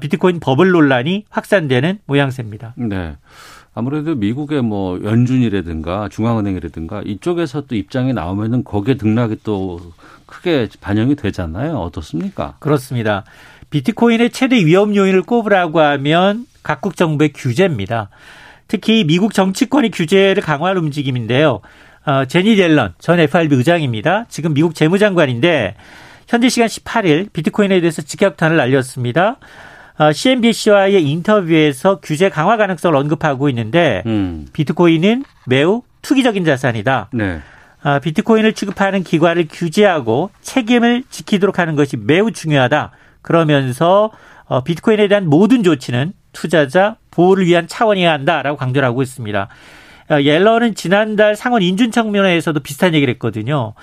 비트코인 0.01 0.39
버블 0.39 0.71
논란이 0.71 1.25
확산되는 1.29 1.99
모양새입니다. 2.05 2.73
네. 2.75 3.15
아무래도 3.75 4.15
미국의 4.15 4.63
뭐 4.63 4.99
연준이라든가 5.03 6.07
중앙은행이라든가 6.09 7.01
이쪽에서 7.05 7.61
또 7.67 7.75
입장이 7.75 8.13
나오면은 8.13 8.63
거기에 8.63 8.95
등락이 8.95 9.39
또 9.43 9.79
크게 10.25 10.69
반영이 10.79 11.17
되잖아요. 11.17 11.75
어떻습니까? 11.75 12.55
그렇습니다. 12.59 13.25
비트코인의 13.69 14.29
최대 14.29 14.65
위험 14.65 14.95
요인을 14.95 15.23
꼽으라고 15.23 15.81
하면 15.81 16.45
각국 16.63 16.95
정부의 16.95 17.33
규제입니다. 17.33 18.09
특히 18.69 19.03
미국 19.03 19.33
정치권이 19.33 19.91
규제를 19.91 20.41
강화할 20.41 20.77
움직임인데요. 20.77 21.59
어, 22.05 22.25
제니 22.25 22.55
델런 22.55 22.93
전 22.97 23.19
FRB 23.19 23.55
의장입니다. 23.55 24.25
지금 24.29 24.53
미국 24.53 24.73
재무장관인데 24.73 25.75
현지 26.29 26.49
시간 26.49 26.67
18일 26.69 27.33
비트코인에 27.33 27.81
대해서 27.81 28.01
직격탄을 28.01 28.55
날렸습니다. 28.55 29.37
어, 29.97 30.11
CNBC와의 30.11 31.03
인터뷰에서 31.03 31.99
규제 32.01 32.29
강화 32.29 32.57
가능성을 32.57 32.95
언급하고 32.95 33.47
있는데 33.49 34.03
음. 34.05 34.45
비트코인은 34.51 35.23
매우 35.45 35.83
투기적인 36.01 36.43
자산이다. 36.43 37.09
네. 37.13 37.39
어, 37.83 37.99
비트코인을 37.99 38.53
취급하는 38.53 39.03
기관을 39.03 39.47
규제하고 39.49 40.31
책임을 40.41 41.03
지키도록 41.09 41.59
하는 41.59 41.75
것이 41.75 41.97
매우 41.97 42.31
중요하다. 42.31 42.91
그러면서 43.21 44.11
어, 44.45 44.63
비트코인에 44.63 45.07
대한 45.07 45.27
모든 45.29 45.63
조치는 45.63 46.13
투자자 46.33 46.97
보호를 47.11 47.45
위한 47.45 47.67
차원이어야 47.67 48.11
한다라고 48.11 48.57
강조를 48.57 48.87
하고 48.87 49.01
있습니다. 49.01 49.47
어, 50.11 50.21
옐런은 50.21 50.75
지난달 50.75 51.35
상원 51.35 51.61
인준청문회에서도 51.61 52.59
비슷한 52.59 52.93
얘기를 52.93 53.13
했거든요. 53.13 53.73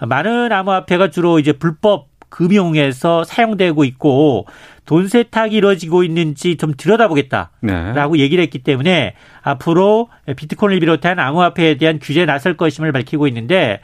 많은 0.00 0.52
암호화폐가 0.52 1.10
주로 1.10 1.38
이제 1.38 1.52
불법 1.52 2.08
금융에서 2.32 3.24
사용되고 3.24 3.84
있고 3.84 4.46
돈 4.86 5.06
세탁이 5.06 5.54
이루어지고 5.54 6.02
있는지 6.02 6.56
좀 6.56 6.72
들여다보겠다라고 6.76 8.16
네. 8.16 8.18
얘기를 8.18 8.42
했기 8.42 8.58
때문에 8.58 9.14
앞으로 9.42 10.08
비트코인을 10.34 10.80
비롯한 10.80 11.18
암호화폐에 11.18 11.76
대한 11.76 12.00
규제에 12.00 12.24
나설 12.24 12.56
것임을 12.56 12.90
밝히고 12.90 13.28
있는데 13.28 13.80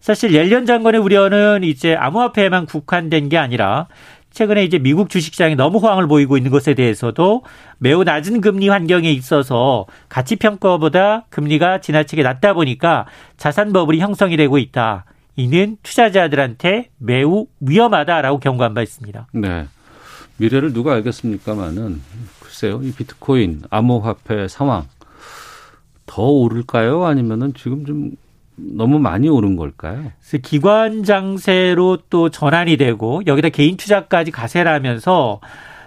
사실 0.00 0.34
옐런 0.34 0.66
장관의 0.66 1.00
우려는 1.00 1.62
이제 1.62 1.94
암호화폐에만 1.94 2.66
국한된 2.66 3.28
게 3.28 3.38
아니라 3.38 3.86
최근에 4.32 4.64
이제 4.64 4.78
미국 4.78 5.08
주식시장이 5.08 5.54
너무 5.54 5.78
호황을 5.78 6.08
보이고 6.08 6.36
있는 6.36 6.50
것에 6.50 6.74
대해서도 6.74 7.44
매우 7.78 8.02
낮은 8.02 8.40
금리 8.40 8.68
환경에 8.68 9.10
있어서 9.12 9.86
가치 10.08 10.36
평가보다 10.36 11.26
금리가 11.28 11.78
지나치게 11.78 12.22
낮다 12.22 12.54
보니까 12.54 13.06
자산 13.36 13.72
버블이 13.72 14.00
형성이 14.00 14.36
되고 14.36 14.58
있다. 14.58 15.04
이는 15.36 15.76
투자자들한테 15.82 16.90
매우 16.98 17.46
위험하다라고 17.60 18.38
경고한 18.38 18.74
바 18.74 18.82
있습니다. 18.82 19.28
네. 19.32 19.66
미래를 20.36 20.72
누가 20.72 20.94
알겠습니까마는 20.94 22.00
글쎄요. 22.40 22.80
이 22.82 22.92
비트코인 22.92 23.62
암호화폐 23.70 24.48
상황 24.48 24.86
더 26.06 26.22
오를까요? 26.22 27.04
아니면은 27.04 27.54
지금 27.54 27.84
좀 27.86 28.12
너무 28.56 28.98
많이 28.98 29.28
오른 29.28 29.56
걸까요? 29.56 30.12
그래서 30.20 30.38
기관 30.42 31.04
장세로 31.04 31.98
또 32.10 32.28
전환이 32.28 32.76
되고 32.76 33.22
여기다 33.26 33.48
개인 33.48 33.76
투자까지 33.76 34.30
가세라면서 34.30 35.40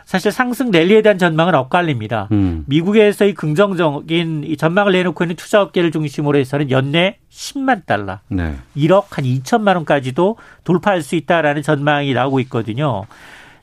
사실 0.06 0.32
상승 0.32 0.70
랠리에 0.70 1.02
대한 1.02 1.18
전망은 1.18 1.56
엇갈립니다. 1.56 2.30
음. 2.32 2.64
미국에서의 2.68 3.34
긍정적인 3.34 4.44
이 4.46 4.56
전망을 4.56 4.94
내놓고 4.94 5.24
있는 5.24 5.36
투자업계를 5.36 5.92
중심으로 5.92 6.38
해서는 6.38 6.70
연내 6.70 7.18
10만 7.32 7.86
달러, 7.86 8.20
네. 8.28 8.56
1억 8.78 9.06
한 9.10 9.26
2천만 9.26 9.76
원까지도 9.76 10.38
돌파할 10.64 11.02
수 11.02 11.16
있다라는 11.16 11.64
전망이 11.64 12.14
나오고 12.14 12.40
있거든요. 12.42 13.06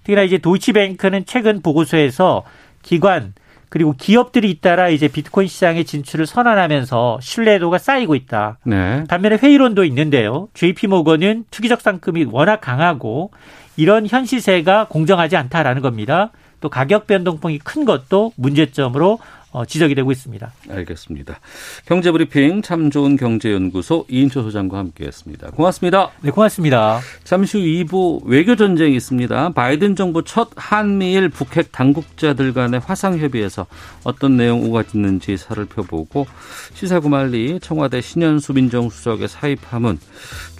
특히나 0.02 0.22
이제 0.22 0.38
도이치뱅크는 0.38 1.24
최근 1.26 1.62
보고서에서 1.62 2.42
기관 2.82 3.34
그리고 3.68 3.94
기업들이 3.96 4.50
잇따라 4.50 4.90
이제 4.90 5.08
비트코인 5.08 5.48
시장의 5.48 5.86
진출을 5.86 6.26
선언하면서 6.26 7.20
신뢰도가 7.22 7.78
쌓이고 7.78 8.14
있다. 8.14 8.58
네. 8.64 9.04
반면에 9.08 9.36
회의론도 9.36 9.84
있는데요. 9.84 10.48
JP 10.52 10.88
모건은 10.88 11.44
투기적 11.50 11.80
상금이 11.80 12.26
워낙 12.30 12.60
강하고 12.60 13.30
이런 13.76 14.06
현 14.06 14.24
시세가 14.24 14.88
공정하지 14.88 15.36
않다라는 15.36 15.82
겁니다. 15.82 16.30
또 16.60 16.68
가격 16.68 17.06
변동폭이 17.06 17.58
큰 17.58 17.84
것도 17.84 18.32
문제점으로 18.36 19.18
어, 19.52 19.66
지적이 19.66 19.94
되고 19.94 20.10
있습니다. 20.10 20.50
알겠습니다. 20.70 21.38
경제브리핑 21.84 22.62
참 22.62 22.90
좋은 22.90 23.16
경제연구소 23.16 24.06
이인초 24.08 24.42
소장과 24.44 24.78
함께했습니다. 24.78 25.50
고맙습니다. 25.50 26.10
네, 26.22 26.30
고맙습니다. 26.30 27.00
잠시 27.22 27.58
후 27.58 27.64
2부 27.64 28.24
외교 28.24 28.56
전쟁이 28.56 28.96
있습니다. 28.96 29.50
바이든 29.50 29.94
정부 29.94 30.24
첫 30.24 30.48
한미일 30.56 31.28
북핵 31.28 31.70
당국자들 31.70 32.54
간의 32.54 32.80
화상 32.80 33.18
협의에서 33.18 33.66
어떤 34.04 34.38
내용 34.38 34.64
오가있는지 34.64 35.36
살펴보고 35.36 36.26
시사구말리 36.72 37.60
청와대 37.60 38.00
신현수 38.00 38.54
민정수석의 38.54 39.28
사입 39.28 39.60
파문 39.60 39.98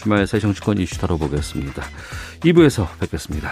주말 0.03 0.27
새 0.27 0.41
정치권 0.41 0.79
이슈 0.79 0.99
다뤄보겠습니다. 0.99 1.83
2부에서 2.41 2.89
뵙겠습니다. 2.99 3.51